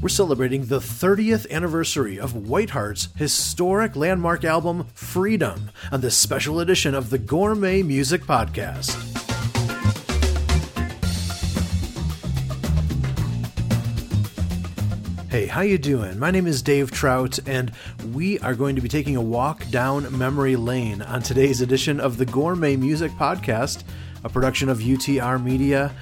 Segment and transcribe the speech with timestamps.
[0.00, 6.94] we're celebrating the 30th anniversary of Whiteheart's historic landmark album Freedom on this special edition
[6.94, 8.94] of the Gourmet Music Podcast.
[15.28, 16.18] Hey, how you doing?
[16.18, 17.72] My name is Dave Trout and
[18.12, 22.18] we are going to be taking a walk down memory lane on today's edition of
[22.18, 23.82] the Gourmet Music Podcast,
[24.24, 25.92] a production of UTR Media.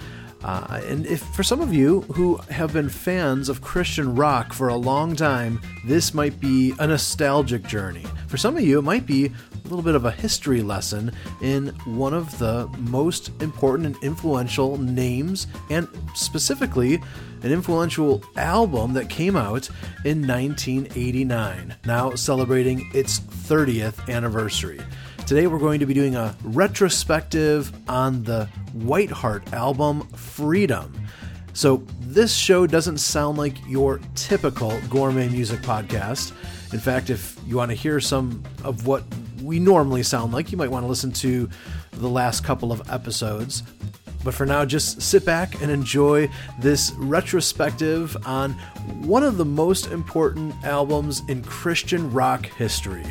[0.46, 4.68] Uh, and if for some of you who have been fans of Christian rock for
[4.68, 8.04] a long time, this might be a nostalgic journey.
[8.28, 9.32] For some of you, it might be a
[9.64, 11.10] little bit of a history lesson
[11.42, 17.02] in one of the most important and influential names, and specifically
[17.42, 19.68] an influential album that came out
[20.04, 24.80] in 1989, now celebrating its 30th anniversary.
[25.26, 30.94] Today we're going to be doing a retrospective on the Whiteheart album Freedom.
[31.52, 36.30] So, this show doesn't sound like your typical gourmet music podcast.
[36.72, 39.02] In fact, if you want to hear some of what
[39.42, 41.50] we normally sound like, you might want to listen to
[41.90, 43.64] the last couple of episodes.
[44.22, 48.52] But for now, just sit back and enjoy this retrospective on
[49.02, 53.04] one of the most important albums in Christian rock history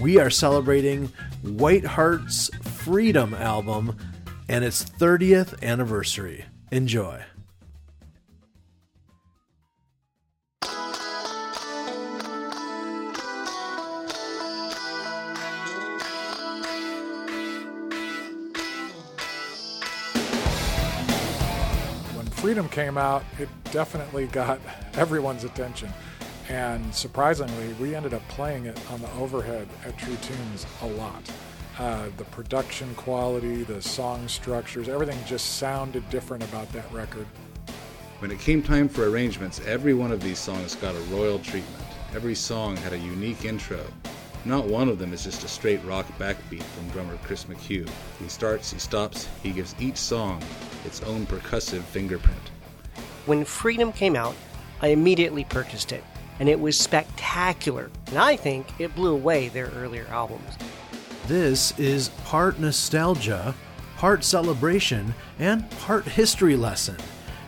[0.00, 1.10] we are celebrating
[1.42, 3.96] White Heart's Freedom album
[4.48, 6.44] and its 30th anniversary.
[6.70, 7.22] Enjoy.
[22.14, 24.60] When Freedom came out, it definitely got
[24.94, 25.92] everyone's attention.
[26.48, 31.22] And surprisingly, we ended up playing it on the overhead at True Tunes a lot.
[31.78, 37.26] Uh, the production quality, the song structures, everything just sounded different about that record.
[38.20, 41.84] When it came time for arrangements, every one of these songs got a royal treatment.
[42.14, 43.84] Every song had a unique intro.
[44.44, 47.90] Not one of them is just a straight rock backbeat from drummer Chris McHugh.
[48.20, 50.40] He starts, he stops, he gives each song
[50.84, 52.38] its own percussive fingerprint.
[53.26, 54.36] When Freedom came out,
[54.80, 56.04] I immediately purchased it
[56.40, 57.90] and it was spectacular.
[58.08, 60.56] And I think it blew away their earlier albums.
[61.26, 63.54] This is part nostalgia,
[63.96, 66.96] part celebration, and part history lesson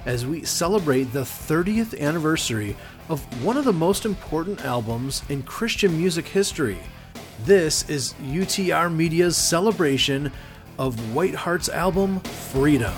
[0.06, 2.76] as we celebrate the 30th anniversary
[3.08, 6.78] of one of the most important albums in Christian music history.
[7.44, 10.32] This is UTR Media's celebration
[10.78, 12.94] of Whiteheart's album Freedom.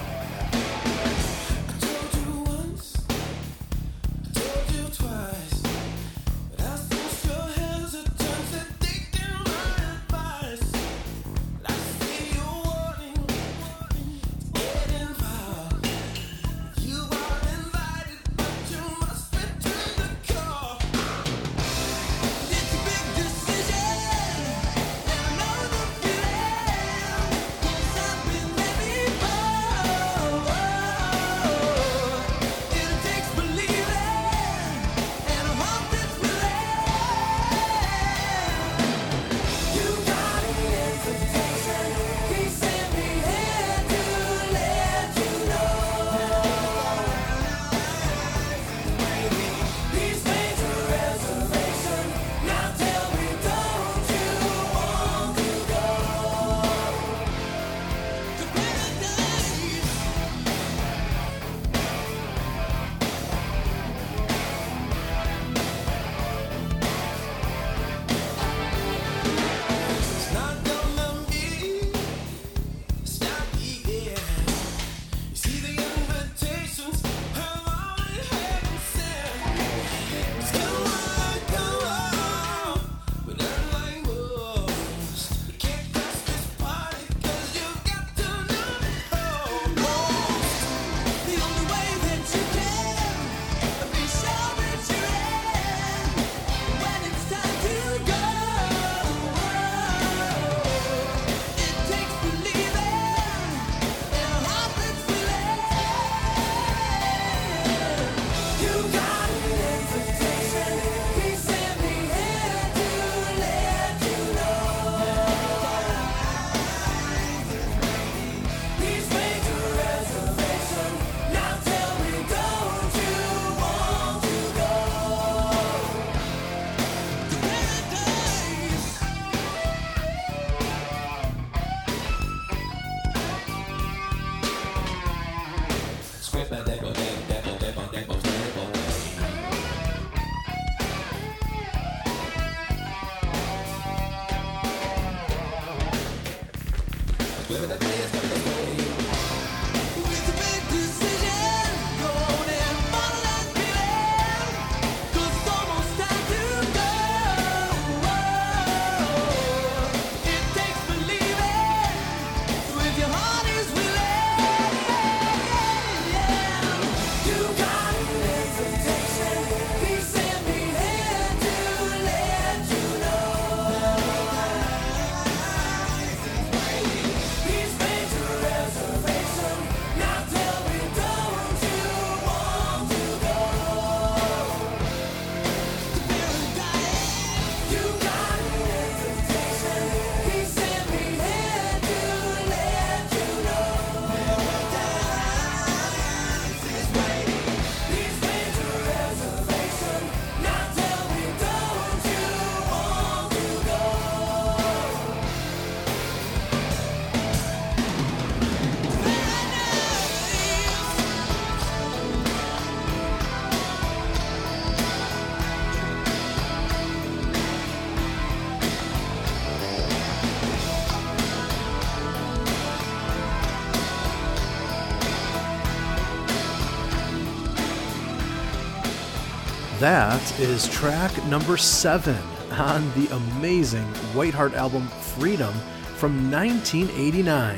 [229.81, 232.19] That is track number seven
[232.51, 235.55] on the amazing Whiteheart album Freedom
[235.97, 237.57] from 1989.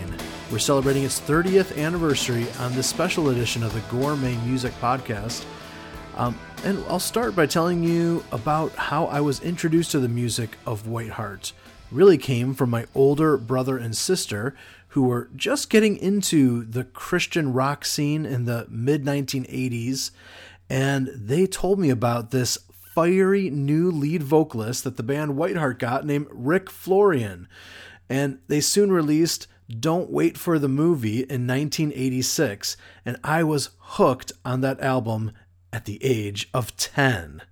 [0.53, 5.45] We're celebrating its 30th anniversary on this special edition of the Gourmet Music Podcast.
[6.17, 10.57] Um, and I'll start by telling you about how I was introduced to the music
[10.65, 11.51] of Whiteheart.
[11.91, 14.55] Really came from my older brother and sister
[14.93, 20.11] who were just getting into the Christian rock scene in the mid 1980s,
[20.73, 22.57] and they told me about this
[22.95, 27.47] fiery new lead vocalist that the band Whiteheart got named Rick Florian.
[28.09, 34.33] And they soon released Don't Wait for the Movie in 1986, and I was hooked
[34.47, 35.33] on that album
[35.75, 37.43] at the age of 10.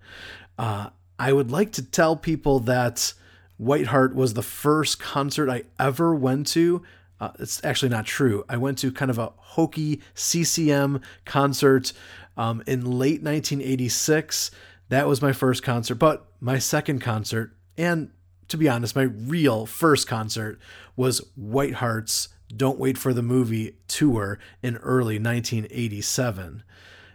[0.58, 0.88] Uh,
[1.18, 3.12] I would like to tell people that
[3.60, 6.82] Whiteheart was the first concert I ever went to
[7.20, 8.44] uh, it's actually not true.
[8.48, 11.92] I went to kind of a hokey CCM concert
[12.36, 14.50] um, in late 1986.
[14.88, 18.10] That was my first concert, but my second concert, and
[18.48, 20.58] to be honest, my real first concert
[20.96, 26.64] was White Heart's Don't Wait for the Movie tour in early 1987.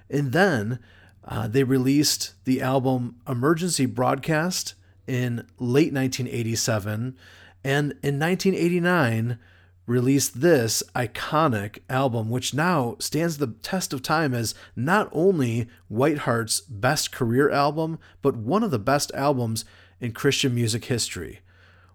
[0.10, 0.80] And then
[1.26, 4.76] uh, they released the album Emergency Broadcast
[5.08, 7.18] in late 1987.
[7.64, 9.40] And in 1989,
[9.86, 16.62] released this iconic album, which now stands the test of time as not only Whiteheart's
[16.62, 19.66] best career album, but one of the best albums
[20.00, 21.42] in Christian music history.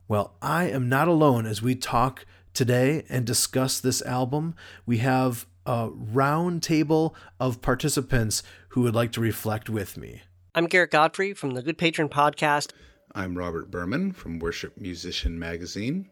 [0.09, 4.55] Well, I am not alone as we talk today and discuss this album.
[4.87, 10.23] We have a round table of participants who would like to reflect with me.
[10.55, 12.73] I'm Garrett Godfrey from the Good Patron Podcast.
[13.15, 16.09] I'm Robert Berman from Worship Musician Magazine.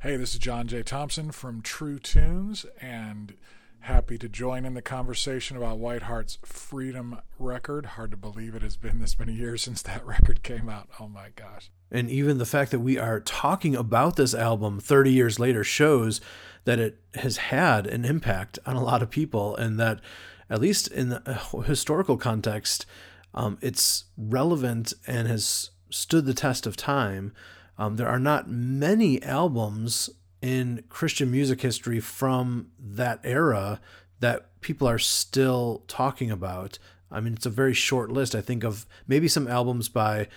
[0.00, 0.84] Hey, this is John J.
[0.84, 3.34] Thompson from True Tunes, and
[3.80, 7.84] happy to join in the conversation about Whiteheart's Freedom record.
[7.84, 10.88] Hard to believe it has been this many years since that record came out.
[11.00, 11.72] Oh my gosh.
[11.90, 16.20] And even the fact that we are talking about this album 30 years later shows
[16.64, 20.00] that it has had an impact on a lot of people, and that,
[20.48, 22.86] at least in the historical context,
[23.34, 27.32] um, it's relevant and has stood the test of time.
[27.78, 30.10] Um, there are not many albums
[30.42, 33.80] in Christian music history from that era
[34.20, 36.78] that people are still talking about.
[37.10, 38.34] I mean, it's a very short list.
[38.34, 40.28] I think of maybe some albums by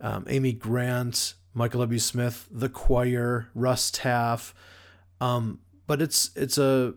[0.00, 1.98] um, Amy Grant, Michael W.
[1.98, 4.54] Smith, The Choir, Russ Taff,
[5.20, 6.94] um, but it's it's a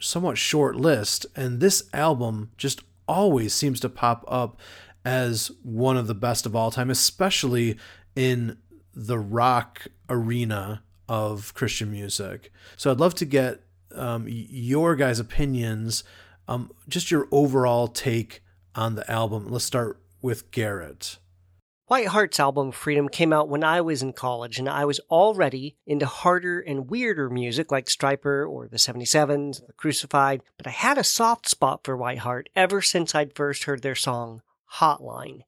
[0.00, 1.26] somewhat short list.
[1.34, 4.58] And this album just always seems to pop up
[5.04, 7.76] as one of the best of all time, especially
[8.14, 8.58] in
[8.98, 12.52] the rock arena of Christian music.
[12.76, 13.60] So I'd love to get
[13.94, 16.02] um, your guys' opinions,
[16.48, 18.42] um, just your overall take
[18.74, 19.48] on the album.
[19.48, 21.18] Let's start with Garrett.
[21.86, 25.76] White Heart's album Freedom came out when I was in college, and I was already
[25.86, 30.98] into harder and weirder music like Stryper or the 77s, the Crucified, but I had
[30.98, 34.42] a soft spot for White Heart ever since I'd first heard their song,
[34.74, 35.42] Hotline.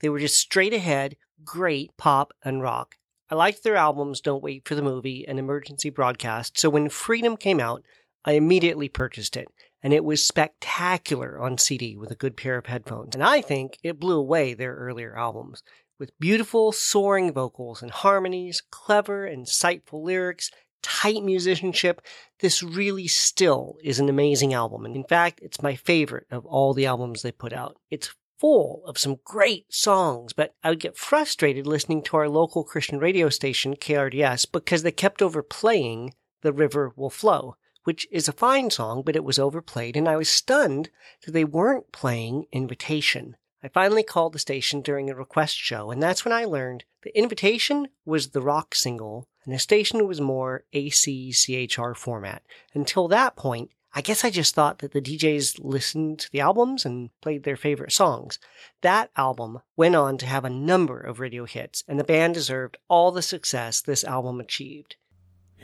[0.00, 2.96] They were just straight ahead, great pop and rock.
[3.30, 7.36] I liked their albums Don't Wait for the Movie and Emergency Broadcast, so when Freedom
[7.36, 7.82] came out,
[8.24, 9.48] I immediately purchased it,
[9.82, 13.14] and it was spectacular on CD with a good pair of headphones.
[13.14, 15.62] And I think it blew away their earlier albums.
[15.98, 20.50] With beautiful, soaring vocals and harmonies, clever, insightful lyrics,
[20.82, 22.02] tight musicianship,
[22.40, 24.84] this really still is an amazing album.
[24.84, 27.76] And in fact, it's my favorite of all the albums they put out.
[27.90, 32.64] It's full of some great songs, but I would get frustrated listening to our local
[32.64, 38.32] Christian radio station, KRDS, because they kept overplaying The River Will Flow, which is a
[38.32, 40.90] fine song, but it was overplayed, and I was stunned
[41.24, 43.36] that they weren't playing Invitation.
[43.62, 47.16] I finally called the station during a request show, and that's when I learned the
[47.18, 52.42] Invitation was the rock single, and the station was more ACCHR format.
[52.74, 56.84] Until that point, I guess I just thought that the DJs listened to the albums
[56.84, 58.38] and played their favorite songs.
[58.82, 62.76] That album went on to have a number of radio hits, and the band deserved
[62.88, 64.96] all the success this album achieved.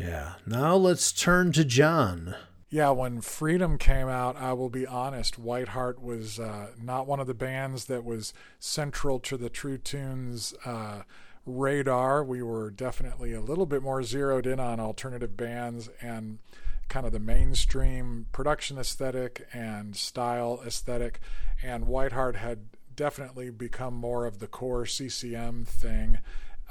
[0.00, 2.34] Yeah, now let's turn to John.
[2.70, 7.26] Yeah, when Freedom came out, I will be honest, Whiteheart was uh, not one of
[7.26, 11.02] the bands that was central to the True Tunes uh,
[11.44, 12.24] radar.
[12.24, 16.38] We were definitely a little bit more zeroed in on alternative bands and
[16.88, 21.20] kind of the mainstream production aesthetic and style aesthetic,
[21.62, 26.18] and Whiteheart had definitely become more of the core CCM thing.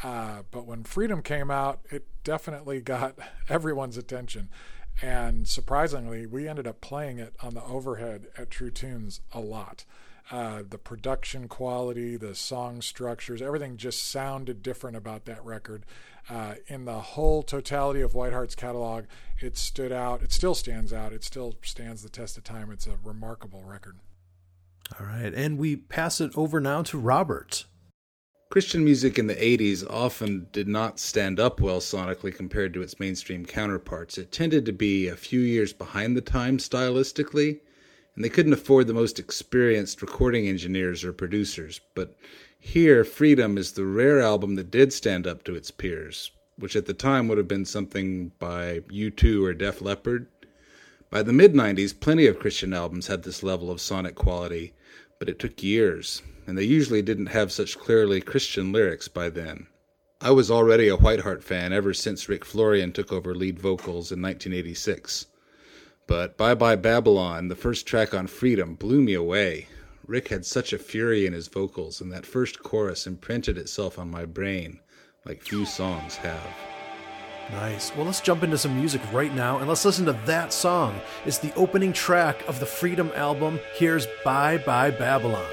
[0.03, 3.18] Uh, but when Freedom came out, it definitely got
[3.50, 4.50] everyone's attention.
[5.01, 9.86] And surprisingly, we ended up playing it on the overhead at True Tunes a lot.
[10.30, 15.86] Uh, the production quality, the song structures, everything just sounded different about that record.
[16.30, 19.06] Uh, in the whole totality of Whiteheart's catalog,
[19.40, 20.22] it stood out.
[20.22, 21.13] It still stands out.
[21.13, 22.72] It still stands the test of time.
[22.72, 23.98] It's a remarkable record.
[25.00, 27.66] All right, and we pass it over now to Robert.
[28.50, 33.00] Christian music in the 80s often did not stand up well sonically compared to its
[33.00, 34.18] mainstream counterparts.
[34.18, 37.62] It tended to be a few years behind the times stylistically,
[38.13, 41.80] and they couldn't afford the most experienced recording engineers or producers.
[41.96, 42.18] But
[42.62, 46.86] here, Freedom is the rare album that did stand up to its peers, which at
[46.86, 50.27] the time would have been something by U2 or Def Leppard.
[51.10, 54.74] By the mid 90s, plenty of Christian albums had this level of sonic quality,
[55.20, 59.68] but it took years and they usually didn't have such clearly Christian lyrics by then.
[60.20, 64.22] I was already a Whiteheart fan ever since Rick Florian took over lead vocals in
[64.22, 65.27] 1986.
[66.08, 69.68] But Bye Bye Babylon, the first track on Freedom, blew me away.
[70.08, 74.10] Rick had such a fury in his vocals, and that first chorus imprinted itself on
[74.10, 74.79] my brain
[75.25, 76.55] like few songs have.
[77.51, 77.93] Nice.
[77.96, 81.00] Well, let's jump into some music right now and let's listen to that song.
[81.25, 83.60] It's the opening track of the Freedom album.
[83.74, 85.50] Here's Bye Bye Babylon.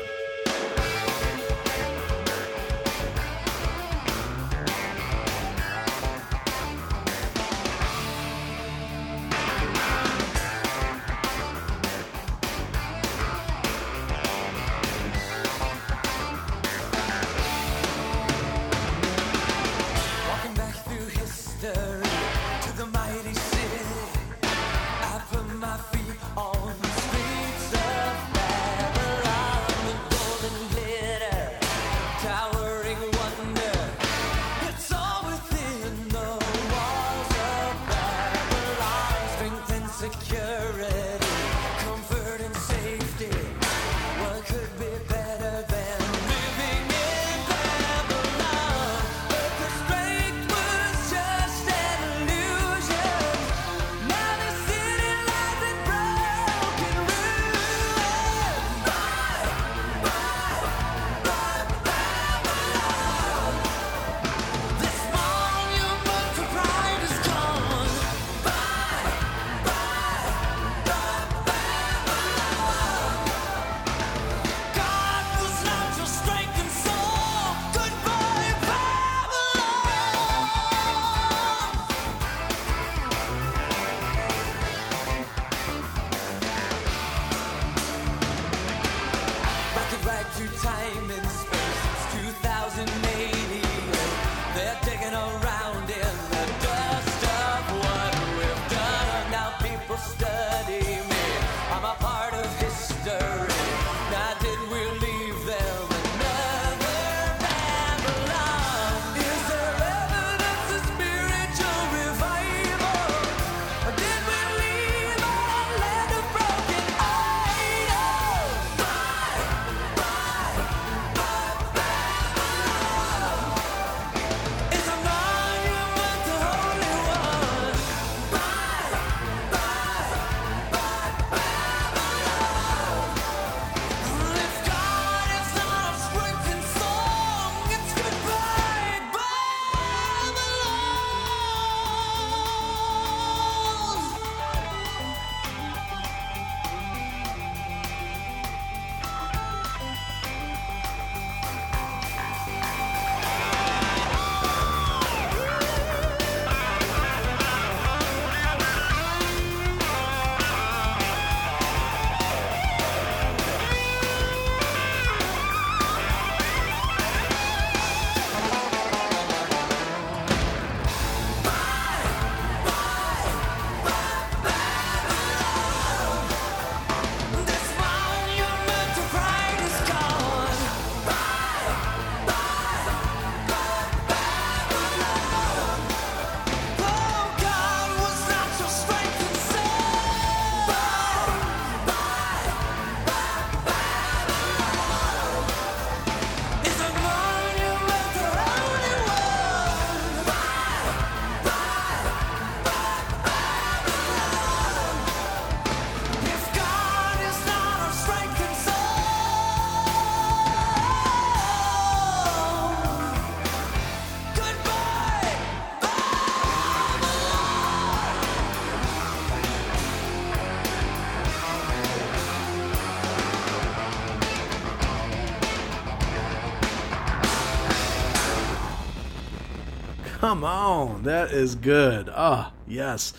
[230.28, 232.10] Come on, that is good.
[232.14, 233.14] Ah, yes.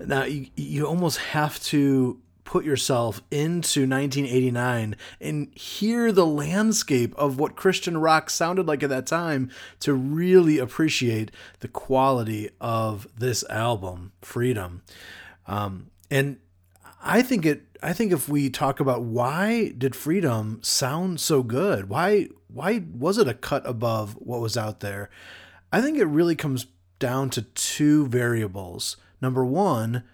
[0.00, 7.38] Now you you almost have to put yourself into 1989 and hear the landscape of
[7.38, 13.44] what Christian rock sounded like at that time to really appreciate the quality of this
[13.50, 14.80] album, Freedom.
[15.46, 16.38] Um, and
[17.04, 17.64] I think it.
[17.82, 23.18] I think if we talk about why did Freedom sound so good, why why was
[23.18, 25.10] it a cut above what was out there?
[25.76, 28.96] I think it really comes down to two variables.
[29.20, 30.04] Number one,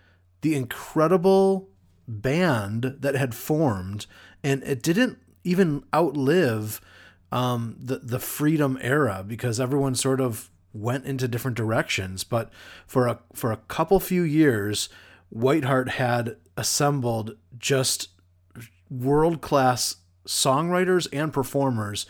[0.41, 1.69] the incredible
[2.09, 4.07] band that had formed,
[4.43, 6.81] and it didn't even outlive
[7.31, 12.25] um, the the freedom era because everyone sort of went into different directions.
[12.25, 12.51] But
[12.85, 14.89] for a for a couple few years,
[15.33, 18.09] Whiteheart had assembled just
[18.91, 22.05] world class songwriters and performers.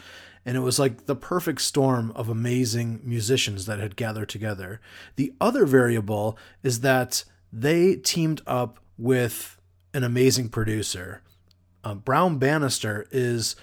[0.45, 4.81] And it was like the perfect storm of amazing musicians that had gathered together.
[5.17, 9.59] The other variable is that they teamed up with
[9.95, 11.23] an amazing producer.
[11.85, 13.57] Uh, Brown Bannister is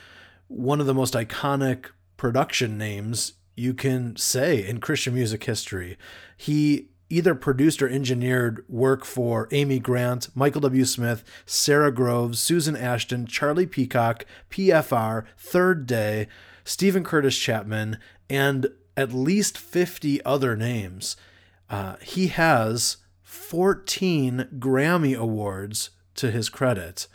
[0.47, 1.87] one of the most iconic
[2.17, 5.97] production names you can say in Christian music history.
[6.37, 10.85] He either produced or engineered work for Amy Grant, Michael W.
[10.85, 16.27] Smith, Sara Groves, Susan Ashton, Charlie Peacock, PFR, Third Day,
[16.69, 17.97] Steven Curtis Chapman,
[18.29, 21.17] and at least 50 other names.
[21.67, 27.07] Uh, he has 14 Grammy Awards to his credit.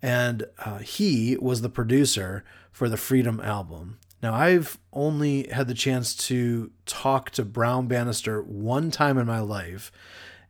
[0.00, 3.98] And uh, he was the producer for the Freedom album.
[4.22, 9.40] Now, I've only had the chance to talk to Brown Bannister one time in my
[9.40, 9.90] life,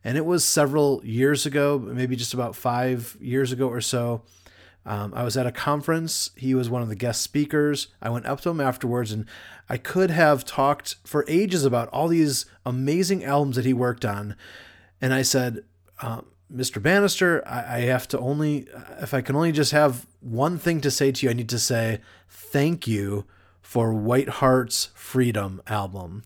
[0.03, 4.21] and it was several years ago, maybe just about five years ago or so.
[4.87, 6.31] Um, I was at a conference.
[6.37, 7.89] He was one of the guest speakers.
[8.01, 9.25] I went up to him afterwards, and
[9.67, 14.37] I could have talked for ages about all these amazing albums that he worked on.
[15.01, 15.65] And I said,
[16.01, 16.81] um, Mr.
[16.81, 18.67] Bannister, I, I have to only,
[19.01, 21.59] if I can only just have one thing to say to you, I need to
[21.59, 23.25] say thank you
[23.61, 26.23] for White Heart's Freedom album.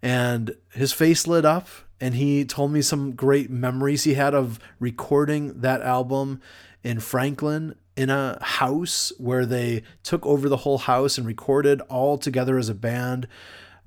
[0.00, 1.66] And his face lit up,
[2.00, 6.40] and he told me some great memories he had of recording that album
[6.84, 12.16] in Franklin in a house where they took over the whole house and recorded all
[12.16, 13.26] together as a band.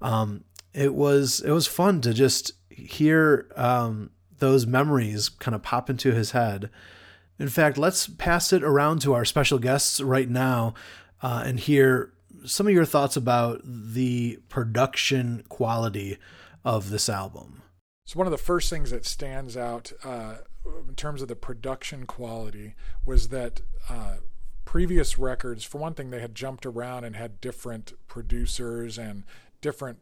[0.01, 0.43] Um,
[0.73, 6.13] it was it was fun to just hear um, those memories kind of pop into
[6.13, 6.69] his head.
[7.39, 10.73] In fact, let's pass it around to our special guests right now
[11.21, 12.11] uh, and hear
[12.43, 16.17] some of your thoughts about the production quality
[16.65, 17.61] of this album.
[18.05, 22.05] So, one of the first things that stands out uh, in terms of the production
[22.05, 24.15] quality was that uh,
[24.65, 29.23] previous records, for one thing, they had jumped around and had different producers and
[29.59, 29.99] different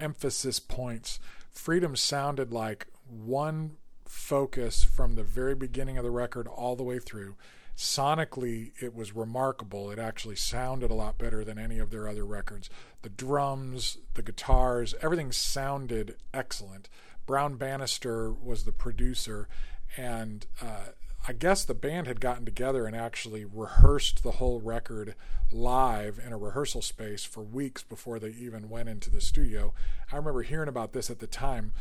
[0.00, 1.18] emphasis points.
[1.52, 6.98] Freedom sounded like one focus from the very beginning of the record all the way
[6.98, 7.34] through.
[7.76, 9.90] Sonically, it was remarkable.
[9.90, 12.68] It actually sounded a lot better than any of their other records.
[13.00, 16.88] The drums, the guitars, everything sounded excellent.
[17.24, 19.48] Brown Bannister was the producer,
[19.96, 20.90] and uh,
[21.26, 25.14] I guess the band had gotten together and actually rehearsed the whole record
[25.52, 29.72] live in a rehearsal space for weeks before they even went into the studio.
[30.10, 31.72] I remember hearing about this at the time.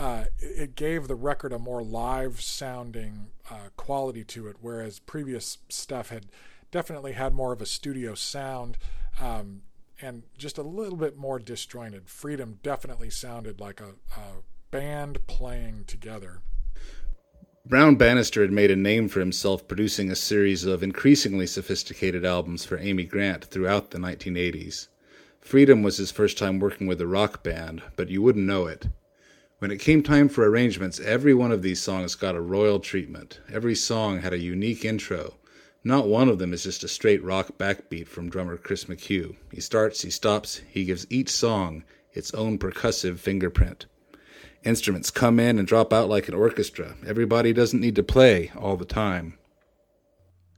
[0.00, 5.58] Uh, it gave the record a more live sounding uh, quality to it, whereas previous
[5.68, 6.26] stuff had
[6.70, 8.78] definitely had more of a studio sound
[9.20, 9.62] um,
[10.00, 12.08] and just a little bit more disjointed.
[12.08, 16.40] Freedom definitely sounded like a, a band playing together.
[17.68, 22.64] Brown Bannister had made a name for himself producing a series of increasingly sophisticated albums
[22.64, 24.88] for Amy Grant throughout the 1980s.
[25.38, 28.86] Freedom was his first time working with a rock band, but you wouldn't know it.
[29.58, 33.40] When it came time for arrangements, every one of these songs got a royal treatment.
[33.52, 35.34] Every song had a unique intro.
[35.84, 39.36] Not one of them is just a straight rock backbeat from drummer Chris McHugh.
[39.52, 43.84] He starts, he stops, he gives each song its own percussive fingerprint.
[44.64, 46.96] Instruments come in and drop out like an orchestra.
[47.06, 49.38] Everybody doesn't need to play all the time.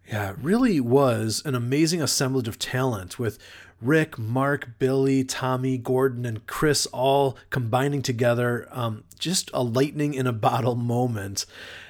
[0.09, 3.39] Yeah, it really was an amazing assemblage of talent with
[3.81, 8.69] Rick, Mark, Billy, Tommy, Gordon, and Chris all combining together.
[8.71, 11.47] Um, just a lightning in a bottle moment.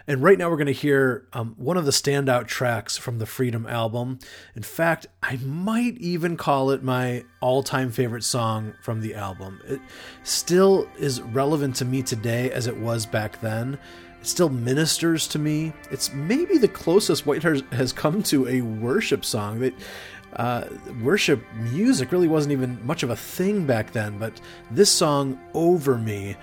[0.06, 3.26] And right now, we're going to hear um, one of the standout tracks from the
[3.26, 4.18] Freedom album.
[4.56, 9.60] In fact, I might even call it my all time favorite song from the album.
[9.66, 9.80] It
[10.24, 13.78] still is relevant to me today as it was back then.
[14.20, 15.72] It still ministers to me.
[15.90, 19.74] It's maybe the closest Whiteheart has come to a worship song that
[20.34, 20.64] uh,
[21.02, 24.40] worship music really wasn't even much of a thing back then, but
[24.70, 26.36] this song, Over Me,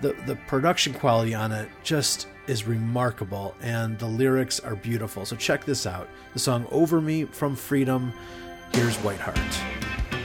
[0.00, 5.24] the, the production quality on it just is remarkable and the lyrics are beautiful.
[5.24, 6.08] So check this out.
[6.32, 8.12] The song Over Me from Freedom.
[8.72, 10.21] Here's Whiteheart.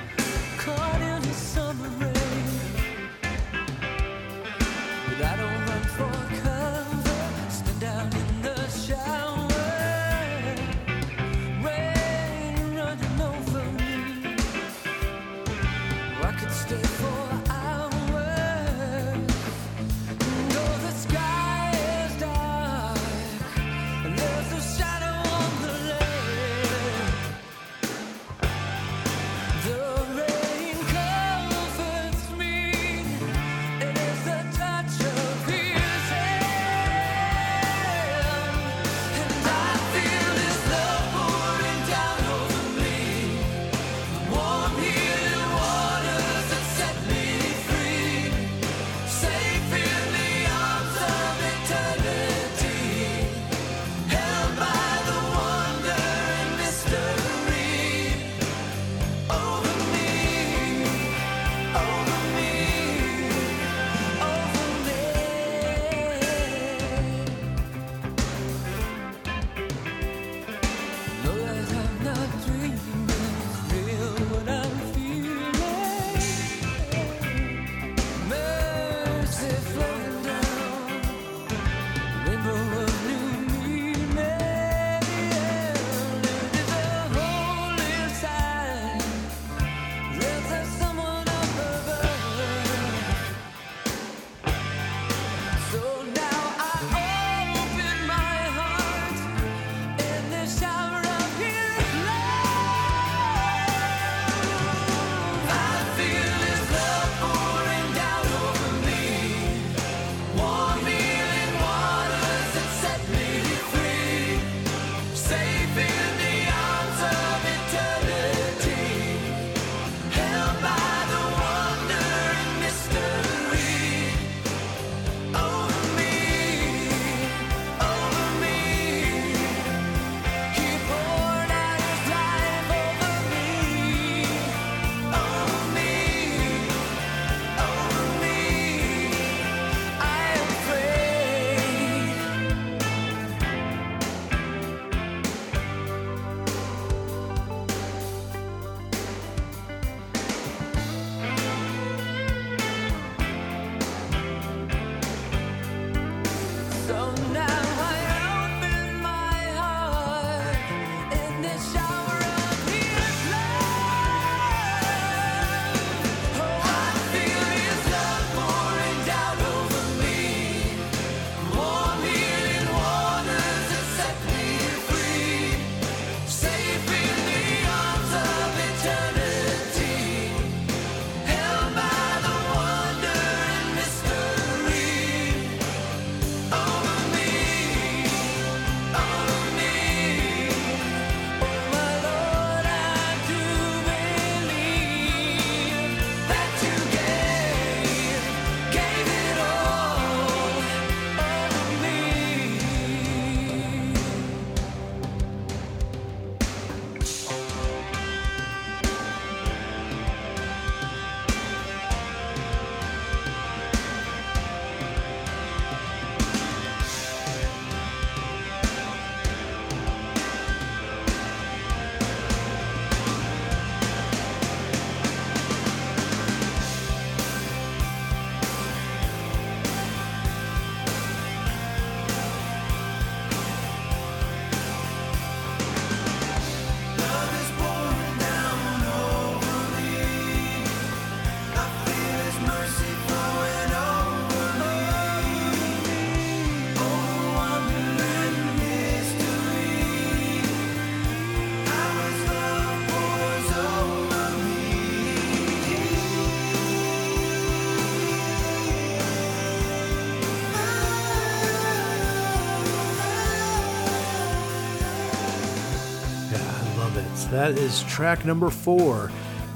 [267.31, 269.11] That is track number four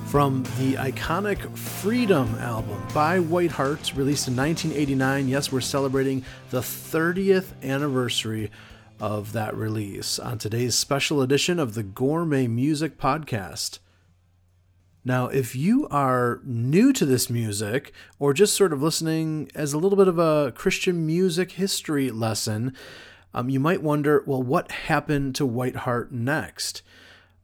[0.08, 5.30] from the iconic Freedom album by White Whiteheart, released in 1989.
[5.30, 8.52] Yes, we're celebrating the 30th anniversary
[9.00, 13.80] of that release on today's special edition of the Gourmet Music Podcast.
[15.06, 19.78] Now, if you are new to this music or just sort of listening as a
[19.78, 22.76] little bit of a Christian music history lesson,
[23.34, 26.82] um, you might wonder well, what happened to Whiteheart next?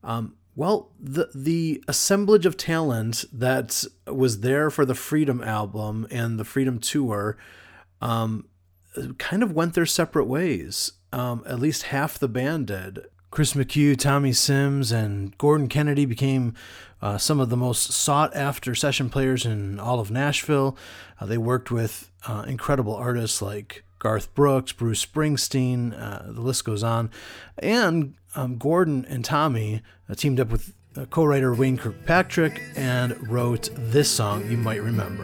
[0.03, 6.39] Um, well, the the assemblage of talent that was there for the Freedom album and
[6.39, 7.37] the Freedom tour
[8.01, 8.47] um,
[9.17, 10.93] kind of went their separate ways.
[11.13, 13.05] Um, at least half the band did.
[13.29, 16.53] Chris McHugh, Tommy Sims, and Gordon Kennedy became
[17.01, 20.77] uh, some of the most sought after session players in all of Nashville.
[21.19, 26.65] Uh, they worked with uh, incredible artists like Garth Brooks, Bruce Springsteen, uh, the list
[26.65, 27.09] goes on.
[27.57, 33.27] And um, Gordon and Tommy uh, teamed up with uh, co writer Wayne Kirkpatrick and
[33.29, 35.23] wrote this song you might remember.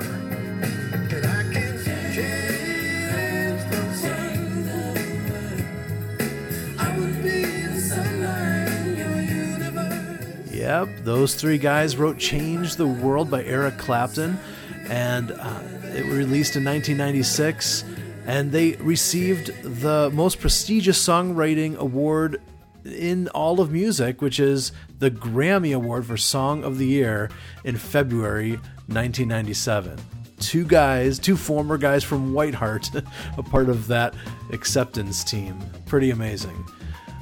[10.51, 14.39] Yep, those three guys wrote Change the World by Eric Clapton,
[14.87, 17.83] and uh, it was released in 1996.
[18.25, 22.39] And they received the most prestigious songwriting award
[22.85, 27.29] in all of music, which is the Grammy Award for Song of the Year
[27.63, 28.51] in February
[28.87, 29.97] 1997.
[30.39, 33.05] Two guys, two former guys from Whiteheart,
[33.37, 34.13] a part of that
[34.51, 35.57] acceptance team.
[35.85, 36.65] Pretty amazing.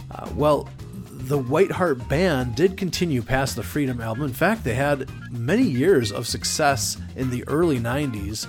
[0.09, 0.69] Uh, well,
[1.11, 4.23] the Whiteheart band did continue past the Freedom album.
[4.23, 8.47] In fact, they had many years of success in the early 90s,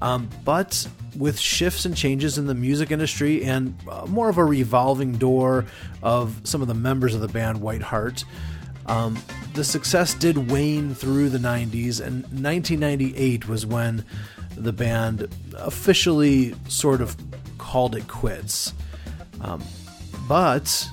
[0.00, 4.44] um, but with shifts and changes in the music industry and uh, more of a
[4.44, 5.64] revolving door
[6.02, 8.24] of some of the members of the band Whiteheart,
[8.86, 9.18] um,
[9.54, 14.04] the success did wane through the 90s, and 1998 was when
[14.56, 17.16] the band officially sort of
[17.58, 18.72] called it quits.
[19.40, 19.62] Um,
[20.28, 20.88] but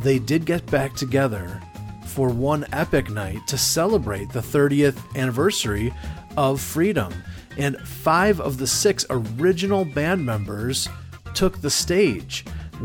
[0.00, 1.60] they did get back together
[2.06, 5.92] for one epic night to celebrate the 30th anniversary
[6.36, 7.12] of Freedom.
[7.56, 10.88] And five of the six original band members
[11.34, 12.44] took the stage.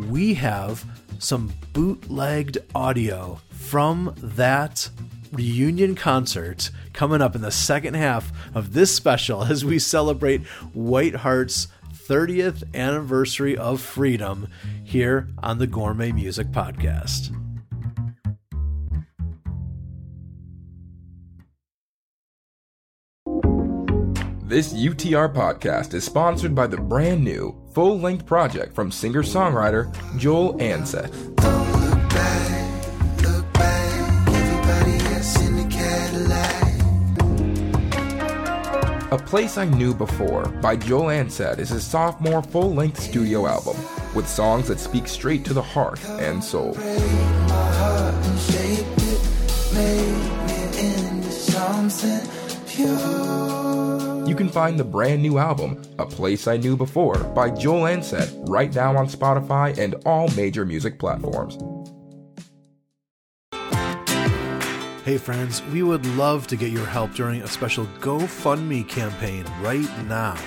[0.10, 0.86] We have
[1.20, 4.90] some bootlegged audio from that
[5.32, 10.42] reunion concert coming up in the second half of this special as we celebrate
[10.74, 14.48] White Heart's 30th anniversary of freedom
[14.84, 17.32] here on the Gourmet Music Podcast.
[24.52, 29.88] This UTR podcast is sponsored by the brand new full length project from singer songwriter
[30.18, 31.08] Joel Ansett.
[39.14, 43.78] A Place I Knew Before by Joel Ansett is his sophomore full length studio album
[44.14, 46.74] with songs that speak straight to the heart and soul.
[54.32, 58.32] You can find the brand new album, A Place I Knew Before, by Joel Ansett,
[58.48, 61.58] right now on Spotify and all major music platforms.
[65.04, 69.90] Hey, friends, we would love to get your help during a special GoFundMe campaign right
[70.06, 70.38] now.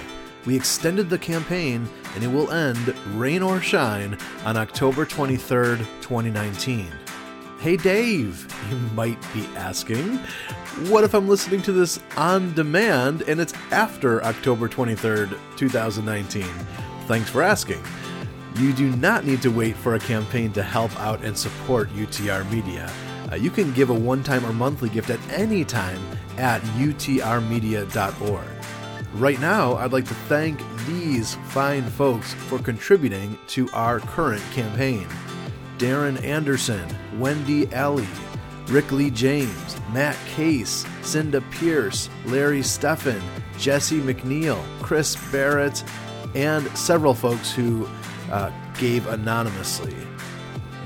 [0.47, 4.17] We extended the campaign and it will end, rain or shine,
[4.47, 6.91] on October 23rd, 2019.
[7.65, 10.19] Hey, Dave, you might be asking,
[10.91, 16.43] what if I'm listening to this on demand and it's after October 23rd, 2019?
[17.07, 17.83] Thanks for asking.
[18.57, 22.45] You do not need to wait for a campaign to help out and support UTR
[22.53, 22.93] Media.
[23.33, 26.03] Uh, you can give a one time or monthly gift at any time
[26.37, 28.45] at utrmedia.org.
[29.15, 35.09] Right now, I'd like to thank these fine folks for contributing to our current campaign
[35.79, 36.85] Darren Anderson,
[37.19, 38.07] Wendy Ellie,
[38.69, 43.21] Rick Lee James, Matt Case, Cinda Pierce, Larry Steffen,
[43.59, 45.85] Jesse McNeil, Chris Barrett,
[46.35, 47.89] and several folks who
[48.31, 49.95] uh, gave anonymously.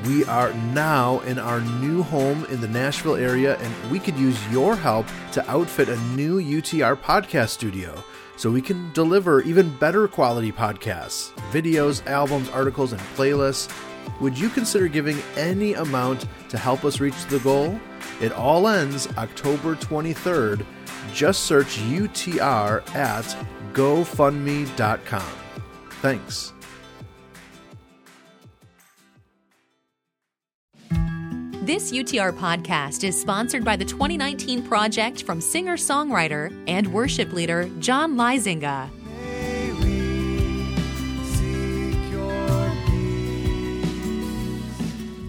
[0.06, 4.38] We are now in our new home in the Nashville area, and we could use
[4.48, 8.02] your help to outfit a new UTR podcast studio
[8.36, 13.68] so we can deliver even better quality podcasts, videos, albums, articles, and playlists.
[14.20, 17.78] Would you consider giving any amount to help us reach the goal?
[18.20, 20.64] It all ends October 23rd.
[21.12, 23.24] Just search UTR at
[23.72, 25.32] GoFundMe.com.
[26.02, 26.52] Thanks.
[31.68, 37.68] This UTR podcast is sponsored by the 2019 project from singer songwriter and worship leader
[37.78, 38.88] John Lysinga.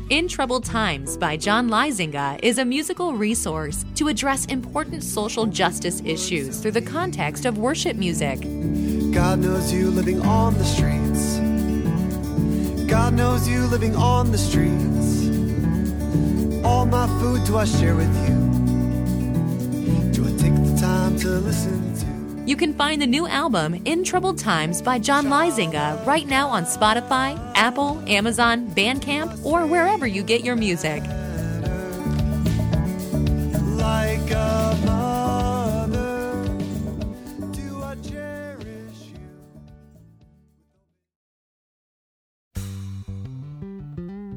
[0.10, 6.02] In Troubled Times by John Lizinga is a musical resource to address important social justice
[6.04, 8.42] issues through the context of worship music.
[9.14, 11.38] God knows you living on the streets.
[12.90, 15.28] God knows you living on the streets.
[16.66, 18.36] All my food do I share with you?
[20.12, 22.09] Do I take the time to listen to?
[22.50, 26.64] You can find the new album In Troubled Times by John Lizinga right now on
[26.64, 31.04] Spotify, Apple, Amazon, Bandcamp, or wherever you get your music.
[33.78, 36.44] Like a mother,
[37.52, 39.20] do I cherish you?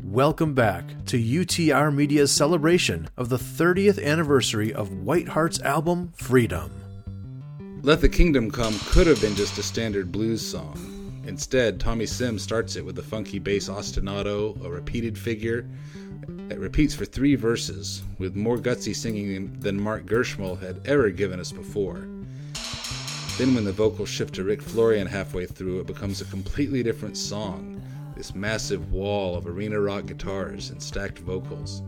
[0.04, 6.70] Welcome back to UTR Media's celebration of the 30th anniversary of Whiteheart's album Freedom.
[7.84, 11.22] Let the Kingdom Come could have been just a standard blues song.
[11.26, 15.66] Instead, Tommy Sims starts it with a funky bass ostinato, a repeated figure.
[16.46, 21.40] that repeats for three verses, with more gutsy singing than Mark Gersmehl had ever given
[21.40, 22.06] us before.
[23.36, 27.16] Then, when the vocals shift to Rick Florian halfway through, it becomes a completely different
[27.16, 27.82] song.
[28.16, 31.82] This massive wall of arena rock guitars and stacked vocals.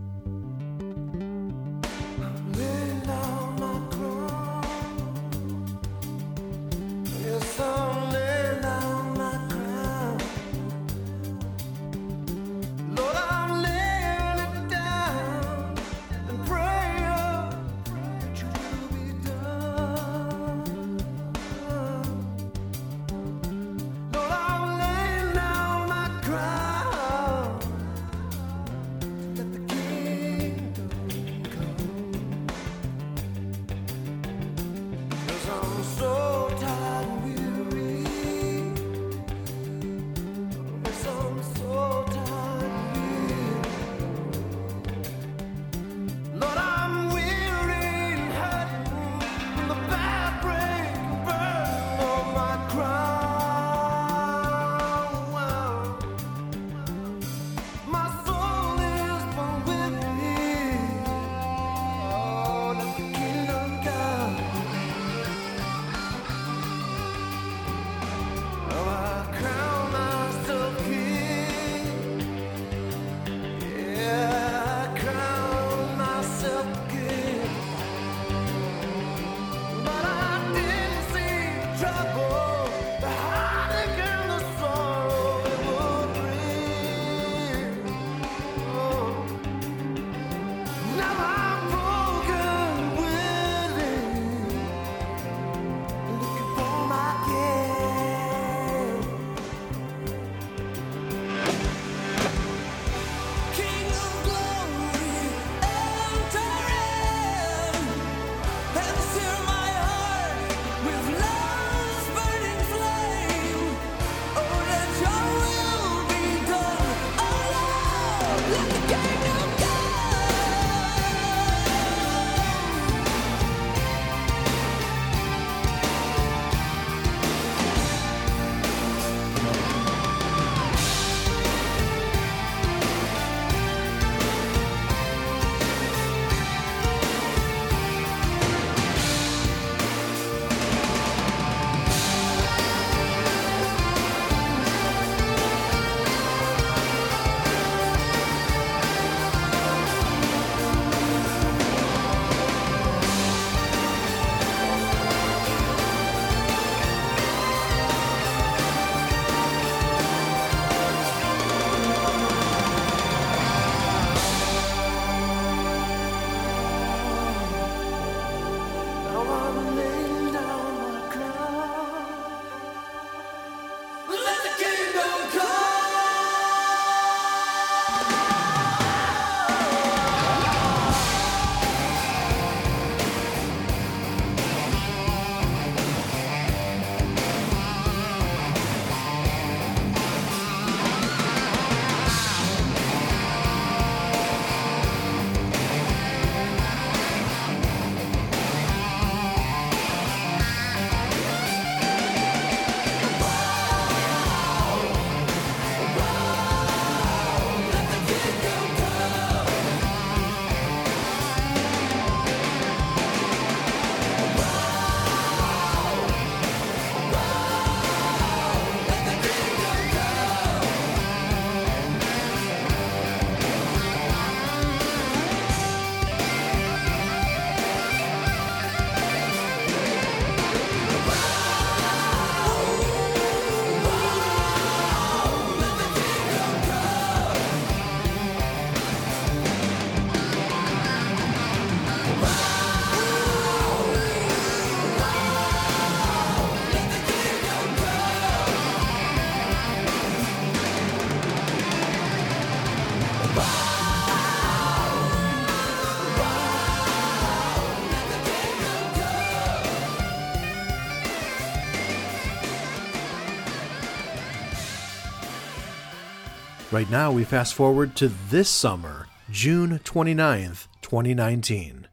[266.75, 271.87] Right now, we fast forward to this summer, June 29th, 2019.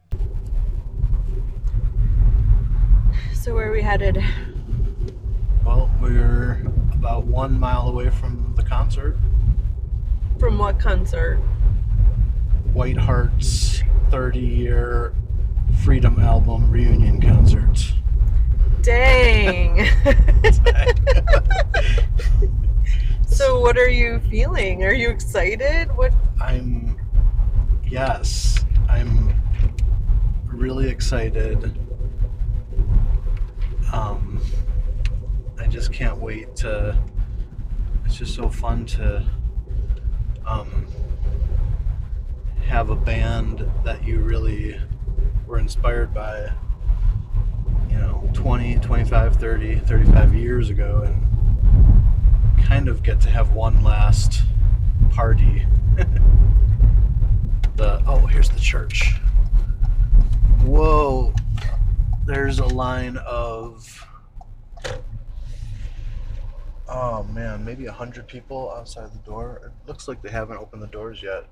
[3.32, 4.20] So where are we headed?
[5.64, 9.16] Well, we're about one mile away from the concert.
[10.40, 11.36] From what concert?
[12.72, 15.14] White Heart's 30 year
[15.84, 17.92] Freedom album reunion concert.
[18.82, 19.86] Dang.
[23.32, 24.84] so what are you feeling?
[24.84, 25.86] Are you excited?
[25.96, 26.96] What I'm,
[27.86, 29.34] yes, I'm
[30.46, 31.78] really excited.
[33.90, 34.40] Um,
[35.58, 36.98] I just can't wait to.
[38.04, 39.26] It's just so fun to
[40.46, 40.86] um,
[42.66, 44.78] have a band that you really
[45.46, 46.52] were inspired by,
[47.88, 51.31] you know, 20, 25, 30, 35 years ago, and
[52.66, 54.42] kind of get to have one last
[55.10, 55.66] party.
[57.76, 59.14] the oh, here's the church.
[60.62, 61.34] Whoa,
[62.24, 64.06] there's a line of
[66.88, 69.60] oh man, maybe a hundred people outside the door.
[69.64, 71.46] It looks like they haven't opened the doors yet.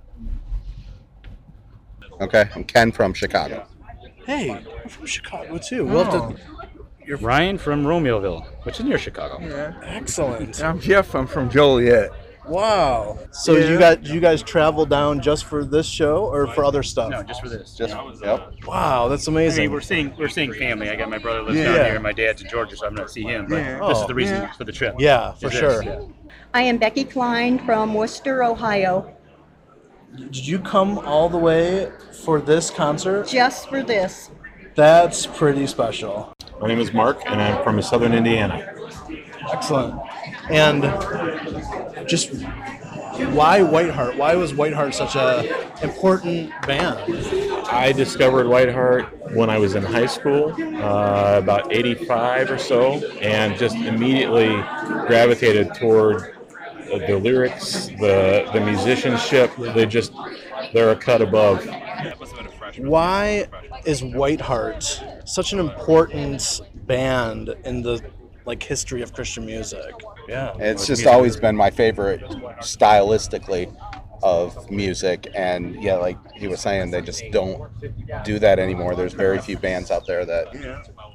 [2.20, 3.66] Okay, I'm Ken from Chicago.
[4.26, 5.86] Hey, I'm from Chicago too.
[5.86, 6.42] We'll have to.
[6.52, 6.69] Oh.
[7.10, 9.40] You're Ryan from Romeoville, which is near Chicago.
[9.40, 9.72] Yeah.
[9.82, 10.62] excellent.
[10.62, 11.12] I'm Jeff.
[11.16, 12.12] I'm from Joliet.
[12.46, 13.18] Wow.
[13.32, 13.68] So Yeah.
[13.68, 17.10] you got you guys travel down just for this show or for other stuff?
[17.10, 17.74] No, just for this.
[17.74, 18.52] Just uh, yep.
[18.64, 19.64] Wow, that's I amazing.
[19.64, 20.88] mean, we're seeing we're seeing family.
[20.88, 21.64] I got my brother lives Yeah.
[21.64, 23.46] down here, and my dad's in Georgia, so I'm going to see him.
[23.48, 23.72] But Yeah.
[23.72, 24.00] this Oh.
[24.02, 24.52] is the oh, reason Yeah.
[24.52, 24.94] for the trip.
[25.00, 25.82] yeah, for Is sure.
[25.82, 25.98] yeah.
[26.54, 29.16] I am Becky Klein from Wooster, Ohio,
[30.16, 31.90] Did you come all the way
[32.24, 33.26] for this concert?
[33.26, 34.30] just for this.
[34.76, 36.32] That's pretty special.
[36.60, 38.74] My name is Mark, and I'm from Southern Indiana.
[39.50, 39.98] Excellent.
[40.50, 40.82] And
[42.06, 42.34] just
[43.32, 44.18] why Whiteheart?
[44.18, 46.98] Why was Whiteheart such a important band?
[47.66, 53.56] I discovered Whiteheart when I was in high school, uh, about 85 or so, and
[53.56, 54.48] just immediately
[55.06, 56.36] gravitated toward
[56.88, 59.50] the, the lyrics, the the musicianship.
[59.56, 60.12] They just
[60.74, 61.64] they're a cut above.
[62.76, 63.48] Why
[63.86, 68.02] is Whiteheart such an important band in the
[68.46, 69.92] like history of Christian music?
[70.28, 70.54] Yeah.
[70.58, 72.20] It's just always been my favorite
[72.60, 73.74] stylistically
[74.22, 77.62] of music, and yeah, like he was saying, they just don't
[78.24, 78.94] do that anymore.
[78.94, 80.46] There's very few bands out there that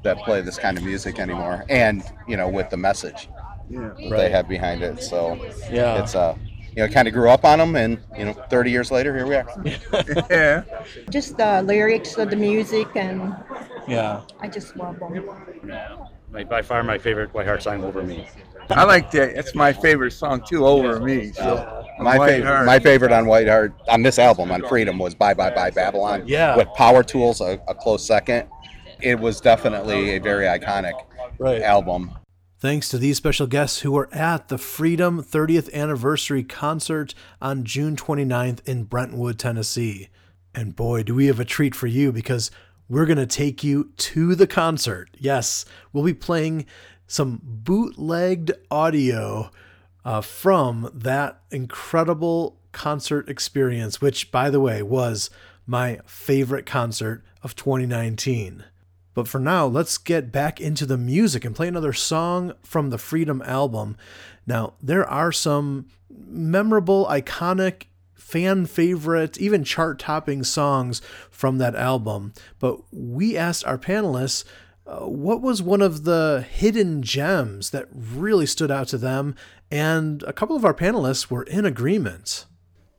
[0.03, 3.29] that play this kind of music anymore, and you know, with the message
[3.69, 5.03] that they have behind it.
[5.03, 5.35] So
[5.71, 6.01] Yeah.
[6.01, 6.35] it's uh,
[6.75, 9.25] you know, kind of grew up on them, and you know, 30 years later, here
[9.25, 9.47] we are.
[10.29, 10.63] Yeah.
[11.09, 13.35] Just the lyrics of the music, and
[13.87, 14.21] Yeah.
[14.41, 15.29] I just love them.
[16.31, 18.27] My, by far my favorite White Heart song, "Over Me."
[18.69, 19.37] I like that.
[19.37, 20.65] It's my favorite song too.
[20.65, 21.31] Over me.
[21.31, 22.65] So My favorite, Heart.
[22.65, 26.57] my favorite on Whiteheart on this album on Freedom was "Bye Bye Bye Babylon." Yeah.
[26.57, 28.49] with Power Tools a, a close second.
[29.01, 30.93] It was definitely a very iconic
[31.37, 31.61] Right.
[31.61, 32.11] album.
[32.57, 37.97] Thanks to these special guests who were at the Freedom 30th Anniversary concert on June
[37.97, 40.07] 29th in Brentwood, Tennessee.
[40.53, 42.51] And boy, do we have a treat for you because
[42.87, 45.09] we're going to take you to the concert.
[45.17, 46.65] Yes, we'll be playing
[47.07, 49.51] some bootlegged audio
[50.03, 55.29] uh, from that incredible concert experience, which, by the way, was
[55.65, 58.63] my favorite concert of 2019.
[59.15, 62.99] But for now, let's get back into the music and play another song from the
[62.99, 63.97] Freedom album.
[64.45, 71.01] Now, there are some memorable, iconic, fan favorite, even chart topping songs
[71.31, 72.33] from that album.
[72.59, 74.43] But we asked our panelists
[74.85, 79.33] uh, what was one of the hidden gems that really stood out to them,
[79.71, 82.45] and a couple of our panelists were in agreement.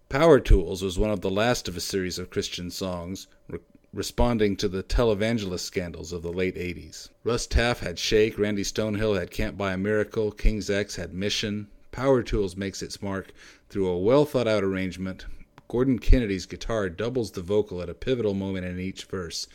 [0.08, 3.58] Power Tools was one of the last of a series of Christian songs re-
[3.96, 7.08] responding to the televangelist scandals of the late 80s.
[7.24, 11.68] Russ Taff had Shake, Randy Stonehill had Can't Buy a Miracle, King's X had Mission.
[11.92, 13.32] Power Tools makes its mark
[13.70, 15.24] through a well thought out arrangement.
[15.66, 19.48] Gordon Kennedy's guitar doubles the vocal at a pivotal moment in each verse.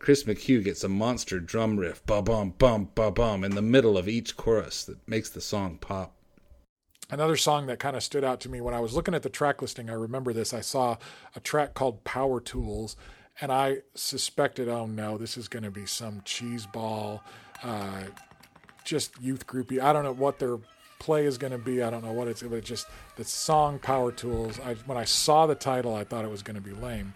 [0.00, 3.96] Chris McHugh gets a monster drum riff, ba bum bum ba bum, in the middle
[3.96, 6.14] of each chorus that makes the song pop.
[7.10, 9.30] Another song that kind of stood out to me when I was looking at the
[9.30, 10.52] track listing, I remember this.
[10.52, 10.96] I saw
[11.34, 12.96] a track called Power Tools,
[13.40, 17.22] and I suspected, oh no, this is going to be some cheese ball,
[17.62, 18.04] uh,
[18.84, 19.80] just youth groupie.
[19.80, 20.58] I don't know what their
[20.98, 21.82] play is going to be.
[21.82, 22.86] I don't know what it's, but just
[23.16, 24.58] the song Power Tools.
[24.60, 27.14] I, when I saw the title, I thought it was going to be lame.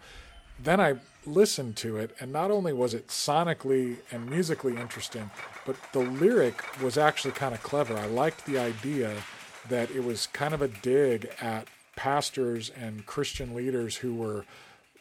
[0.62, 0.96] Then I
[1.26, 5.30] listened to it, and not only was it sonically and musically interesting,
[5.66, 7.96] but the lyric was actually kind of clever.
[7.96, 9.14] I liked the idea
[9.68, 14.44] that it was kind of a dig at pastors and Christian leaders who were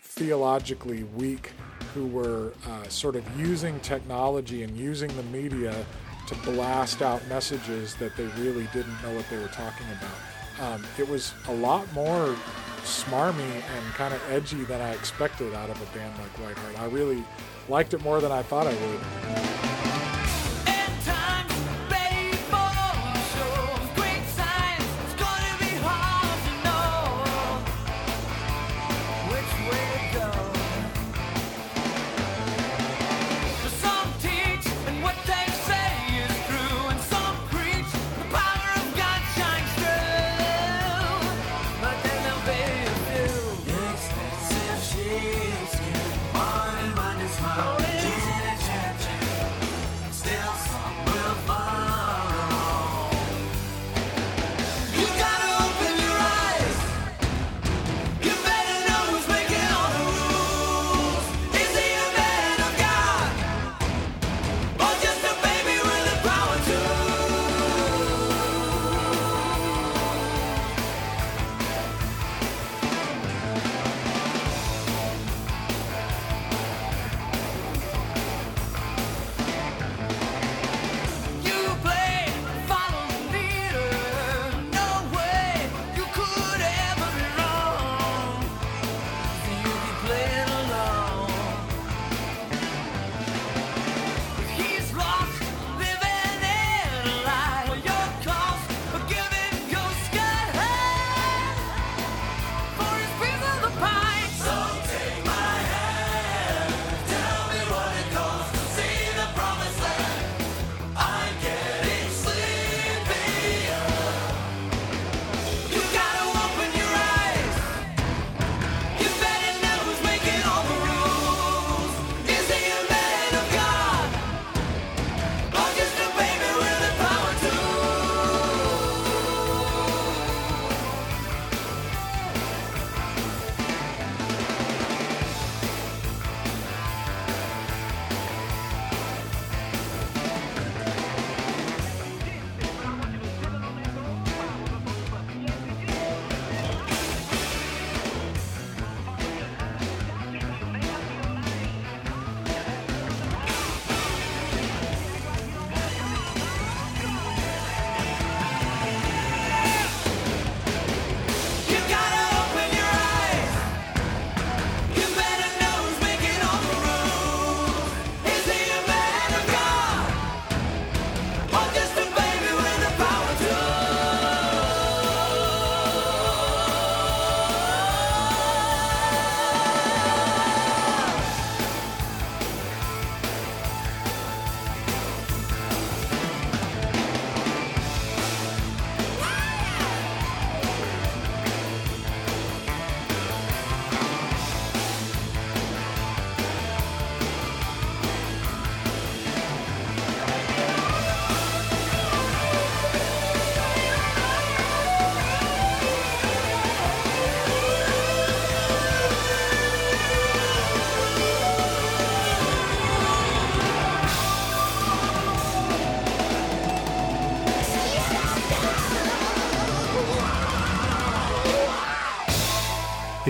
[0.01, 1.51] theologically weak,
[1.93, 5.85] who were uh, sort of using technology and using the media
[6.27, 10.73] to blast out messages that they really didn't know what they were talking about.
[10.73, 12.35] Um, it was a lot more
[12.83, 16.79] smarmy and kind of edgy than I expected out of a band like Whiteheart.
[16.79, 17.23] I really
[17.69, 19.70] liked it more than I thought I would.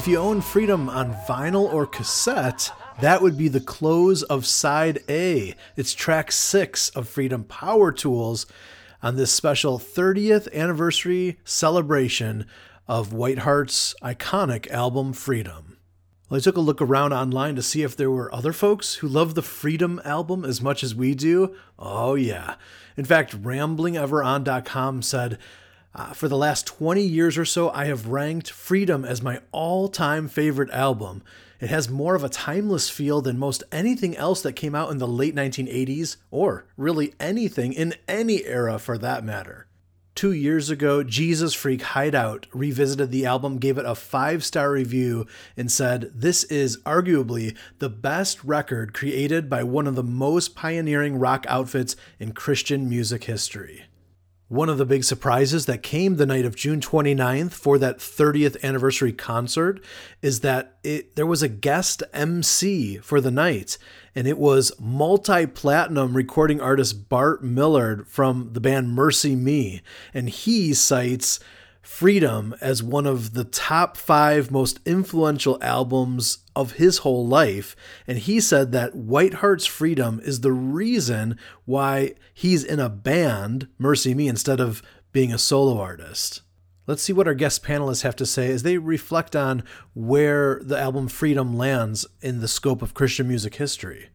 [0.02, 2.72] If you own Freedom on vinyl or cassette,
[3.02, 5.54] that would be the close of side A.
[5.78, 8.48] It's track six of Freedom Power Tools
[9.04, 12.48] on this special 30th anniversary celebration
[12.88, 15.78] of Whiteheart's iconic album Freedom.
[16.32, 19.08] Well, I took a look around online to see if there were other folks who
[19.08, 21.56] love the Freedom album as much as we do.
[21.78, 22.56] Oh, yeah.
[22.98, 25.38] In fact, ramblingeveron.com said,
[25.94, 29.90] uh, for the last 20 years or so, I have ranked Freedom as my all
[29.90, 31.22] time favorite album.
[31.60, 34.98] It has more of a timeless feel than most anything else that came out in
[34.98, 39.68] the late 1980s, or really anything in any era for that matter.
[40.16, 45.26] Two years ago, Jesus Freak Hideout revisited the album, gave it a five star review,
[45.56, 51.18] and said, This is arguably the best record created by one of the most pioneering
[51.18, 53.86] rock outfits in Christian music history.
[54.52, 58.62] One of the big surprises that came the night of June 29th for that 30th
[58.62, 59.82] anniversary concert
[60.22, 63.78] is that it, there was a guest MC for the night,
[64.14, 69.80] and it was multi platinum recording artist Bart Millard from the band MercyMe.
[70.14, 71.40] And he cites
[71.82, 77.76] Freedom as one of the top five most influential albums of his whole life.
[78.06, 84.30] And he said that Whiteheart's Freedom is the reason why he's in a band, MercyMe,
[84.30, 86.42] instead of being a solo artist.
[86.88, 89.64] Let's see what our guest panelists have to say as they reflect on
[89.94, 94.10] where the album Freedom lands in the scope of Christian music history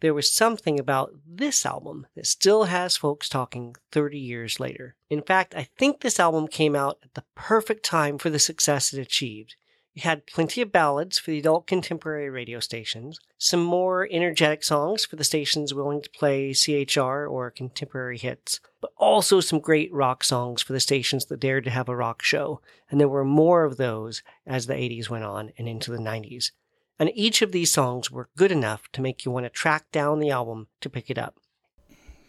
[0.00, 4.94] there was something about this album that still has folks talking 30 years later.
[5.08, 8.92] In fact, I think this album came out at the perfect time for the success
[8.92, 9.56] it achieved.
[9.94, 15.04] It had plenty of ballads for the adult contemporary radio stations, some more energetic songs
[15.04, 20.22] for the stations willing to play CHR or contemporary hits, but also some great rock
[20.22, 22.60] songs for the stations that dared to have a rock show.
[22.88, 26.52] And there were more of those as the 80s went on and into the 90s
[27.00, 30.20] and each of these songs were good enough to make you want to track down
[30.20, 31.40] the album to pick it up.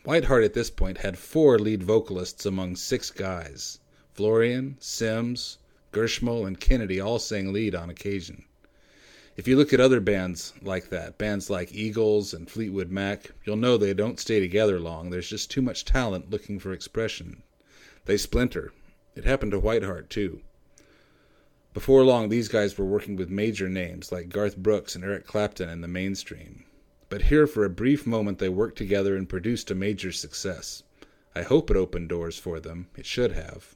[0.06, 3.80] Whiteheart at this point had four lead vocalists among six guys.
[4.14, 5.58] Florian, Sims,
[5.92, 8.46] Gersmehl, and Kennedy all sang lead on occasion.
[9.36, 13.58] If you look at other bands like that, bands like Eagles and Fleetwood Mac, you'll
[13.58, 15.10] know they don't stay together long.
[15.10, 17.44] There's just too much talent looking for expression.
[18.06, 18.72] They splinter.
[19.16, 20.42] It happened to Whiteheart, too.
[21.74, 25.70] Before long, these guys were working with major names like Garth Brooks and Eric Clapton
[25.70, 26.66] in the mainstream.
[27.10, 30.84] But here, for a brief moment, they worked together and produced a major success.
[31.36, 32.88] I hope it opened doors for them.
[32.96, 33.76] It should have.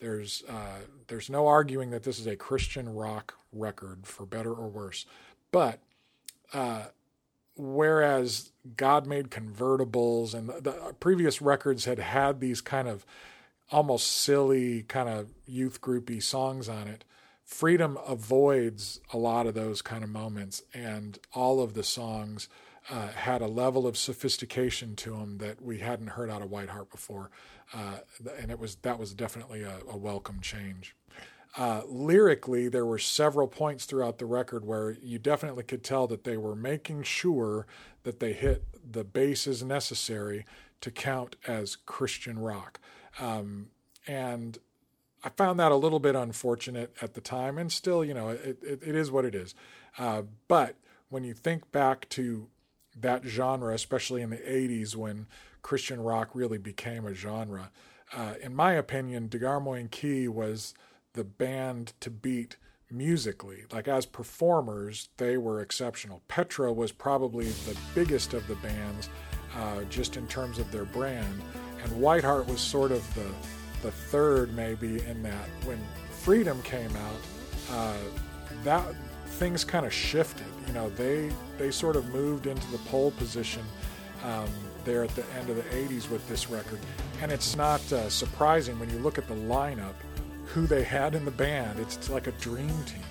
[0.00, 4.68] There's uh, there's no arguing that this is a Christian rock record, for better or
[4.68, 5.06] worse.
[5.50, 5.80] But
[6.52, 6.86] uh,
[7.56, 13.06] whereas God made convertibles and the, the previous records had had these kind of
[13.70, 17.04] almost silly kind of youth groupy songs on it.
[17.44, 22.48] Freedom avoids a lot of those kind of moments, and all of the songs
[22.90, 26.90] uh, had a level of sophistication to them that we hadn't heard out of Whiteheart
[26.90, 27.30] before,
[27.72, 27.98] uh,
[28.38, 30.94] and it was that was definitely a, a welcome change.
[31.56, 36.24] Uh, lyrically, there were several points throughout the record where you definitely could tell that
[36.24, 37.66] they were making sure
[38.02, 40.44] that they hit the bases necessary
[40.80, 42.80] to count as Christian rock.
[43.20, 43.68] Um,
[44.06, 44.58] and
[45.22, 48.58] I found that a little bit unfortunate at the time, and still, you know, it,
[48.62, 49.54] it, it is what it is.
[49.98, 50.76] Uh, but
[51.08, 52.48] when you think back to
[52.98, 55.26] that genre, especially in the 80s when
[55.62, 57.70] Christian rock really became a genre,
[58.12, 60.74] uh, in my opinion, DeGarmo and Key was
[61.14, 62.56] the band to beat
[62.90, 63.64] musically.
[63.72, 66.22] Like as performers, they were exceptional.
[66.28, 69.08] Petra was probably the biggest of the bands
[69.56, 71.42] uh, just in terms of their brand
[71.84, 73.26] and Whiteheart was sort of the
[73.82, 75.78] the third maybe in that when
[76.10, 77.20] Freedom came out,
[77.70, 77.96] uh,
[78.62, 78.94] that
[79.26, 80.46] things kind of shifted.
[80.66, 83.62] You know, they they sort of moved into the pole position
[84.24, 84.48] um,
[84.84, 86.80] there at the end of the '80s with this record,
[87.20, 89.94] and it's not uh, surprising when you look at the lineup,
[90.46, 91.78] who they had in the band.
[91.78, 93.02] It's like a dream team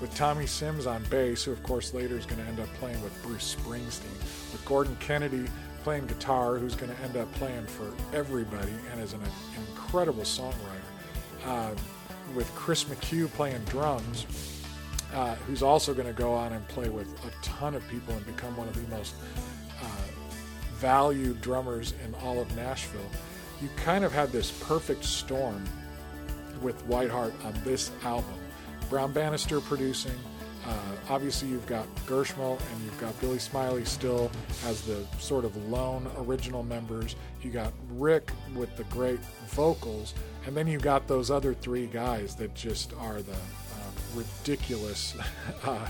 [0.00, 3.02] with Tommy Sims on bass, who of course later is going to end up playing
[3.02, 4.18] with Bruce Springsteen,
[4.50, 5.46] with Gordon Kennedy
[5.82, 9.20] playing guitar, who's going to end up playing for everybody and is an,
[9.56, 10.54] incredible songwriter.
[11.44, 11.70] Uh,
[12.34, 14.26] with Chris McHugh playing drums,
[15.12, 18.24] uh, who's also going to go on and play with a ton of people and
[18.24, 19.14] become one of the most
[19.82, 19.86] uh,
[20.76, 23.00] valued drummers in all of Nashville.
[23.60, 25.62] You kind of had this perfect storm
[26.62, 28.38] with Whiteheart on this album.
[28.88, 30.18] Brown Bannister producing,
[30.66, 34.30] uh, obviously, you've got Gersmehl and you've got Billy Smiley still
[34.64, 37.16] as the sort of lone original members.
[37.42, 40.14] You got Rick with the great vocals,
[40.46, 45.16] and then you've got those other three guys that just are the uh, ridiculous
[45.64, 45.88] uh,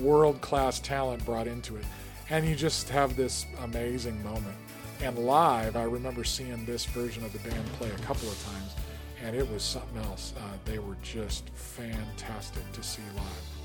[0.00, 1.84] world class talent brought into it.
[2.30, 4.56] And you just have this amazing moment.
[5.02, 8.74] And live, I remember seeing this version of the band play a couple of times,
[9.22, 10.32] and it was something else.
[10.36, 13.57] Uh, they were just fantastic to see live.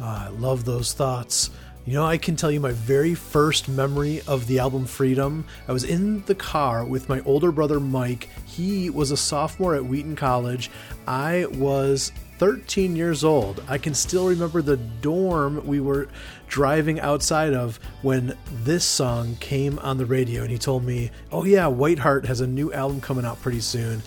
[0.00, 1.50] Ah, I love those thoughts.
[1.86, 5.44] You know, I can tell you my very first memory of the album Freedom.
[5.66, 8.28] I was in the car with my older brother Mike.
[8.46, 10.70] He was a sophomore at Wheaton College.
[11.06, 13.62] I was 13 years old.
[13.68, 16.08] I can still remember the dorm we were
[16.48, 21.44] driving outside of when this song came on the radio, and he told me, Oh,
[21.44, 24.02] yeah, Whiteheart has a new album coming out pretty soon.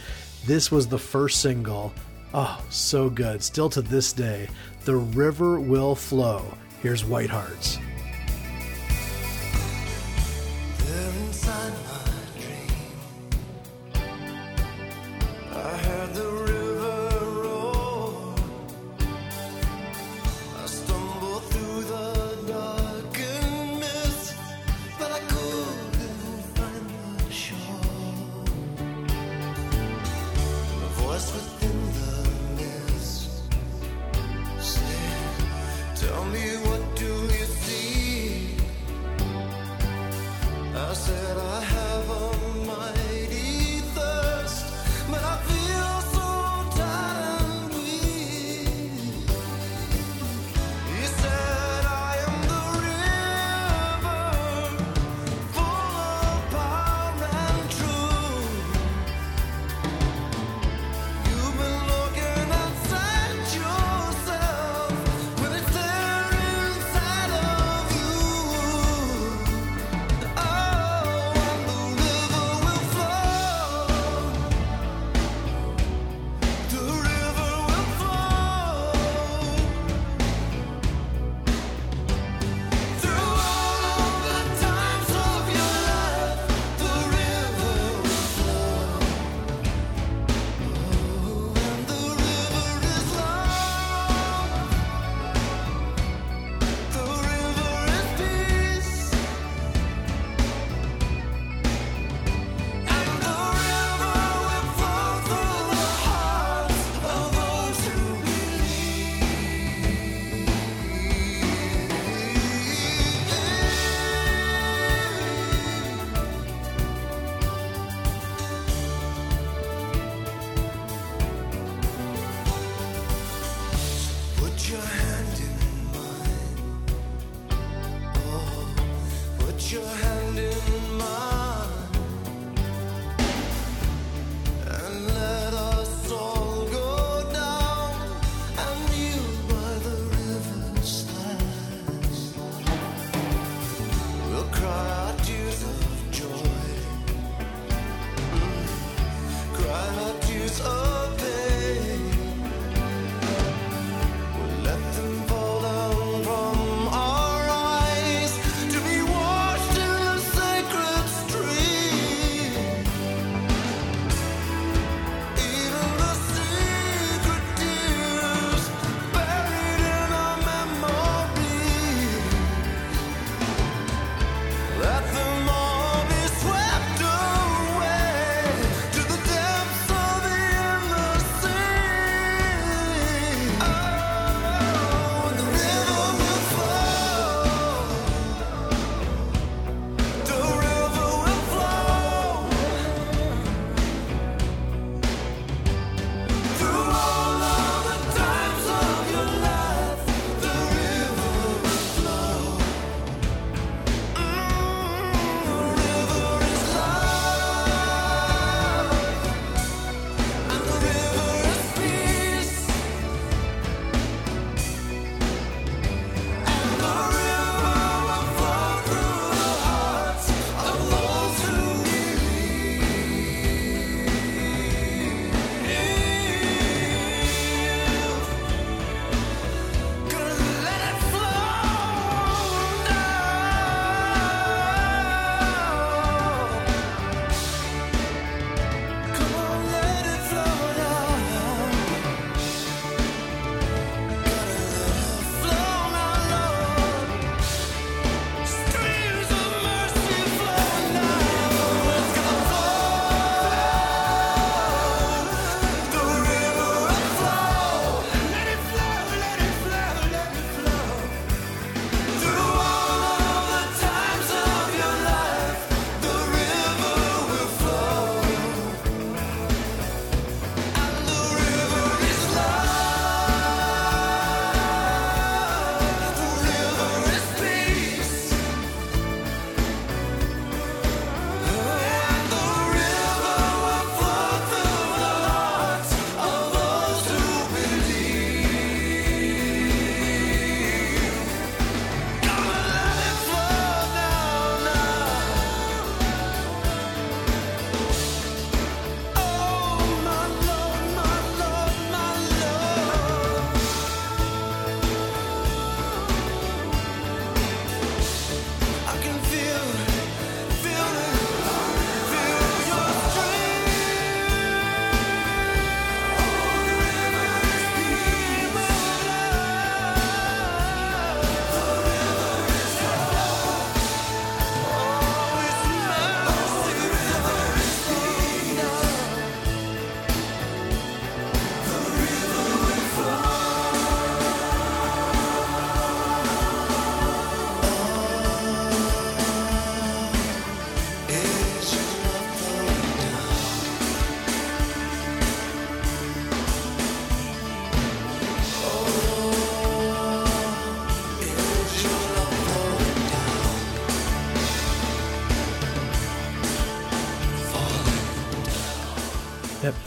[0.46, 1.94] This was the first single.
[2.34, 3.44] Oh, so good.
[3.44, 4.50] Still to this day.
[4.86, 6.57] The river will flow.
[6.81, 7.77] Here's Whitehearts.
[7.77, 7.93] There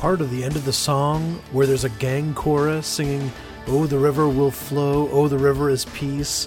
[0.07, 3.33] part of the end of the song where there's a gang chorus singing,
[3.67, 6.47] Oh, the river will flow, oh, the river is peace.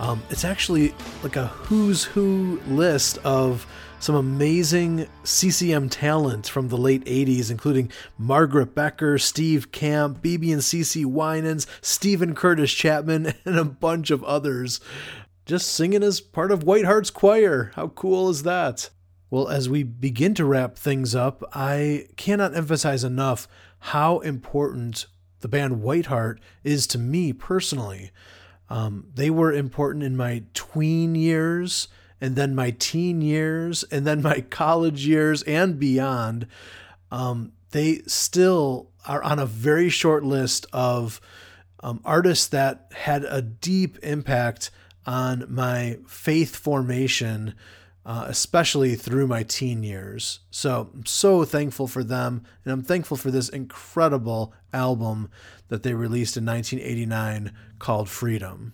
[0.00, 0.92] Um, it's actually
[1.22, 3.68] like a who's who list of
[4.00, 10.60] some amazing CCM talent from the late 80s, including Margaret Becker, Steve Camp, BeBe and
[10.60, 14.80] CeCe Winans, Steven Curtis Chapman, and a bunch of others.
[15.46, 17.70] Just singing as part of Whiteheart's choir.
[17.76, 18.90] How cool is that?
[19.30, 23.46] Well, as we begin to wrap things up, I cannot emphasize enough
[23.78, 25.06] how important
[25.40, 28.10] the band Whiteheart is to me personally.
[28.70, 31.88] Um, they were important in my tween years,
[32.20, 36.46] and then my teen years, and then my college years, and beyond.
[37.10, 41.20] Um, they still are on a very short list of
[41.80, 44.70] um, artists that had a deep impact
[45.06, 47.54] on my faith formation
[48.08, 50.40] uh, especially through my teen years.
[50.50, 55.28] So I'm so thankful for them, and I'm thankful for this incredible album
[55.68, 58.72] that they released in 1989 called Freedom.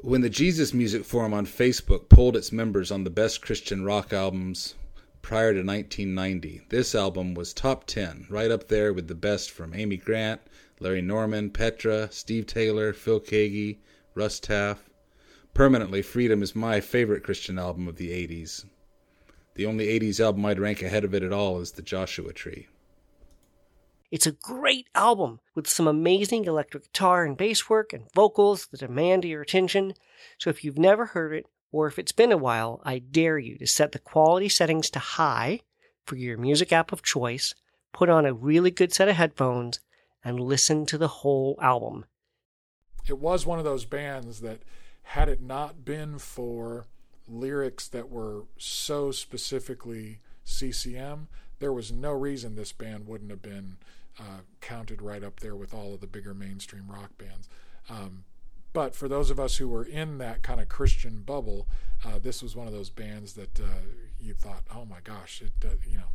[0.00, 4.12] When the Jesus Music Forum on Facebook polled its members on the best Christian rock
[4.12, 4.74] albums
[5.22, 9.72] prior to 1990, this album was top 10, right up there with the best from
[9.72, 10.42] Amy Grant,
[10.80, 13.78] Larry Norman, Petra, Steve Taylor, Phil Keaggy,
[14.14, 14.89] Russ Taff.
[15.54, 18.64] Permanently, Freedom is my favorite Christian album of the 80s.
[19.54, 22.68] The only 80s album I'd rank ahead of it at all is The Joshua Tree.
[24.10, 28.80] It's a great album with some amazing electric guitar and bass work and vocals that
[28.80, 29.94] demand your attention.
[30.38, 33.58] So if you've never heard it, or if it's been a while, I dare you
[33.58, 35.60] to set the quality settings to high
[36.04, 37.54] for your music app of choice,
[37.92, 39.80] put on a really good set of headphones,
[40.24, 42.04] and listen to the whole album.
[43.06, 44.62] It was one of those bands that,
[45.02, 46.86] had it not been for
[47.28, 51.28] lyrics that were so specifically CCM,
[51.58, 53.76] there was no reason this band wouldn't have been
[54.18, 57.48] uh, counted right up there with all of the bigger mainstream rock bands.
[57.88, 58.24] Um,
[58.72, 61.66] but for those of us who were in that kind of Christian bubble,
[62.04, 63.82] uh, this was one of those bands that uh,
[64.18, 66.10] you thought, "Oh my gosh, it, uh, you know,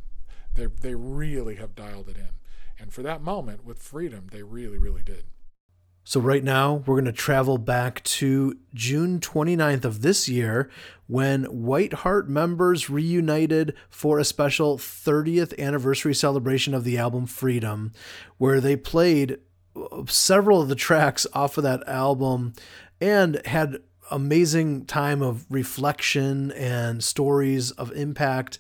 [0.54, 2.40] they they really have dialed it in."
[2.80, 5.26] And for that moment with Freedom, they really, really did.
[6.08, 10.70] So, right now, we're going to travel back to June 29th of this year
[11.08, 17.92] when White Heart members reunited for a special 30th anniversary celebration of the album Freedom,
[18.38, 19.40] where they played
[20.06, 22.54] several of the tracks off of that album
[23.02, 23.78] and had
[24.12, 28.60] amazing time of reflection and stories of impact.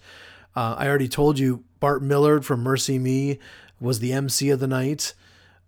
[0.56, 3.38] Uh, I already told you Bart Millard from MercyMe
[3.80, 5.14] was the MC of the night.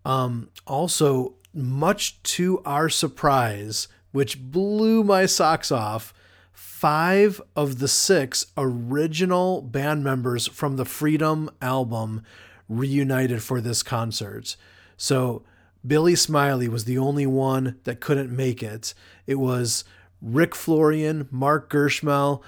[0.07, 6.13] Um, also, much to our surprise, which blew my socks off,
[6.53, 12.21] five of the six original band members from the Freedom album
[12.69, 14.55] reunited for this concert.
[14.97, 15.43] So
[15.85, 18.93] Billy Smiley was the only one that couldn't make it.
[19.25, 19.85] It was
[20.21, 22.41] Rick Florian, Mark Gersmehl,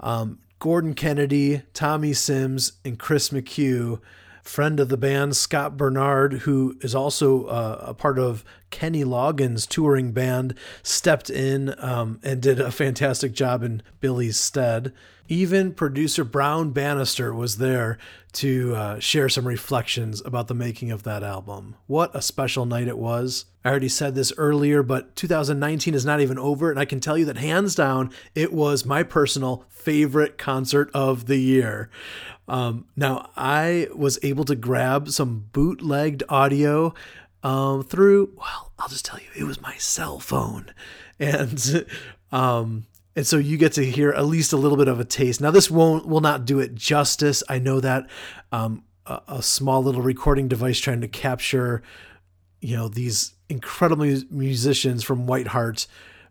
[0.00, 4.00] um, Gordon Kennedy, Tommy Sims, and Chris McHugh
[4.46, 9.66] friend of the band, Scott Bernard, who is also uh, a part of Kenny Loggins'
[9.68, 14.92] touring band, stepped in um, and did a fantastic job in Billy's stead.
[15.28, 17.98] Even producer Brown Bannister was there
[18.34, 21.74] to uh, share some reflections about the making of that album.
[21.86, 23.46] What a special night it was.
[23.64, 27.18] I already said this earlier, but 2019 is not even over, and I can tell
[27.18, 31.90] you that hands down, it was my personal favorite concert of the year.
[32.48, 36.94] Um, now, I was able to grab some bootlegged audio
[37.42, 40.72] um, through, well, I'll just tell you, it was my cell phone.
[41.18, 41.86] And,
[42.30, 42.84] um,
[43.16, 45.40] and so you get to hear at least a little bit of a taste.
[45.40, 47.42] Now, this won't will not do it justice.
[47.48, 48.06] I know that
[48.52, 51.82] um, a, a small little recording device trying to capture,
[52.60, 55.86] you know, these incredible musicians from White Heart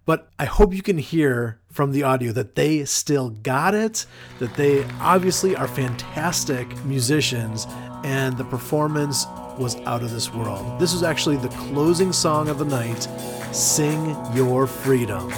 [0.06, 4.06] but I hope you can hear from the audio that they still got it,
[4.40, 7.68] that they obviously are fantastic musicians,
[8.04, 9.26] and the performance
[9.58, 10.80] was out of this world.
[10.80, 13.08] This was actually the closing song of the night
[13.52, 15.32] Sing Your Freedom.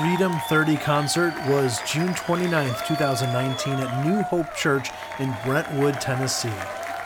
[0.00, 4.88] Freedom 30 concert was June 29th, 2019 at New Hope Church
[5.18, 6.48] in Brentwood, Tennessee.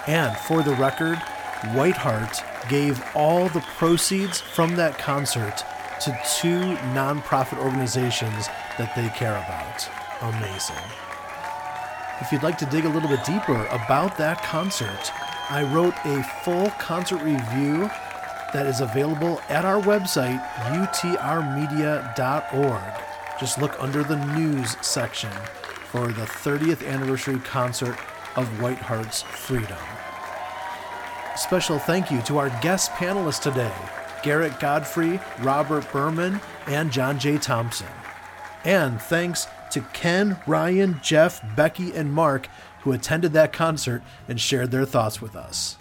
[0.07, 1.19] And for the record,
[1.75, 5.65] Whiteheart gave all the proceeds from that concert
[6.03, 6.61] to two
[6.95, 8.47] nonprofit organizations
[8.79, 9.89] that they care about.
[10.37, 10.77] Amazing.
[12.21, 15.11] If you'd like to dig a little bit deeper about that concert,
[15.51, 17.91] I wrote a full concert review
[18.55, 22.11] that is available at our website, utrmedia.org.
[23.39, 25.31] Just look under the news section
[25.91, 27.99] for the 30th anniversary concert
[28.37, 29.77] of Whiteheart's Freedom.
[31.37, 33.75] Special thank you to our guest panelists today
[34.23, 37.37] Garrett Godfrey, Robert Berman, and John J.
[37.37, 37.89] Thompson.
[38.65, 42.49] And thanks to Ken, Ryan, Jeff, Becky, and Mark
[42.85, 45.77] who attended that concert and shared their thoughts with us.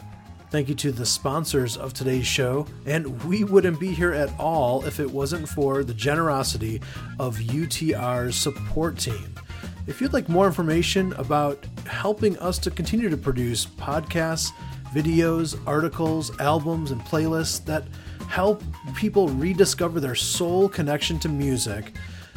[0.54, 4.86] Thank you to the sponsors of today's show, and we wouldn't be here at all
[4.86, 6.80] if it wasn't for the generosity
[7.18, 9.34] of UTR's support team.
[9.88, 14.52] If you'd like more information about helping us to continue to produce podcasts,
[14.94, 17.86] videos, articles, albums, and playlists that
[18.28, 18.62] help
[18.96, 21.96] people rediscover their soul connection to music,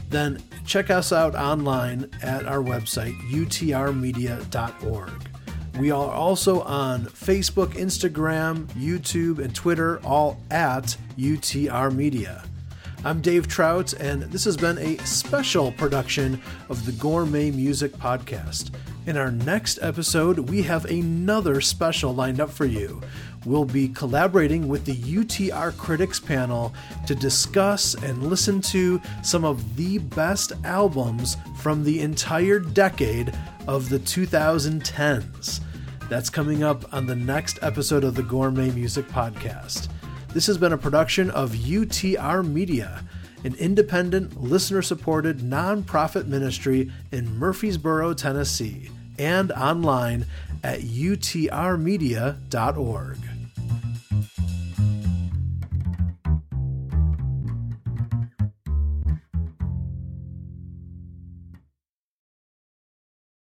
[0.08, 5.35] then check us out online at our website, utrmedia.org.
[5.78, 12.44] We are also on Facebook, Instagram, YouTube, and Twitter, all at UTR Media.
[13.04, 16.40] I'm Dave Trout, and this has been a special production
[16.70, 18.70] of the Gourmet Music Podcast.
[19.04, 23.02] In our next episode, we have another special lined up for you.
[23.46, 26.74] We'll be collaborating with the UTR Critics Panel
[27.06, 33.32] to discuss and listen to some of the best albums from the entire decade
[33.68, 35.60] of the 2010s.
[36.08, 39.90] That's coming up on the next episode of the Gourmet Music Podcast.
[40.34, 43.04] This has been a production of UTR Media,
[43.44, 48.90] an independent, listener supported nonprofit ministry in Murfreesboro, Tennessee,
[49.20, 50.26] and online
[50.64, 53.18] at utrmedia.org.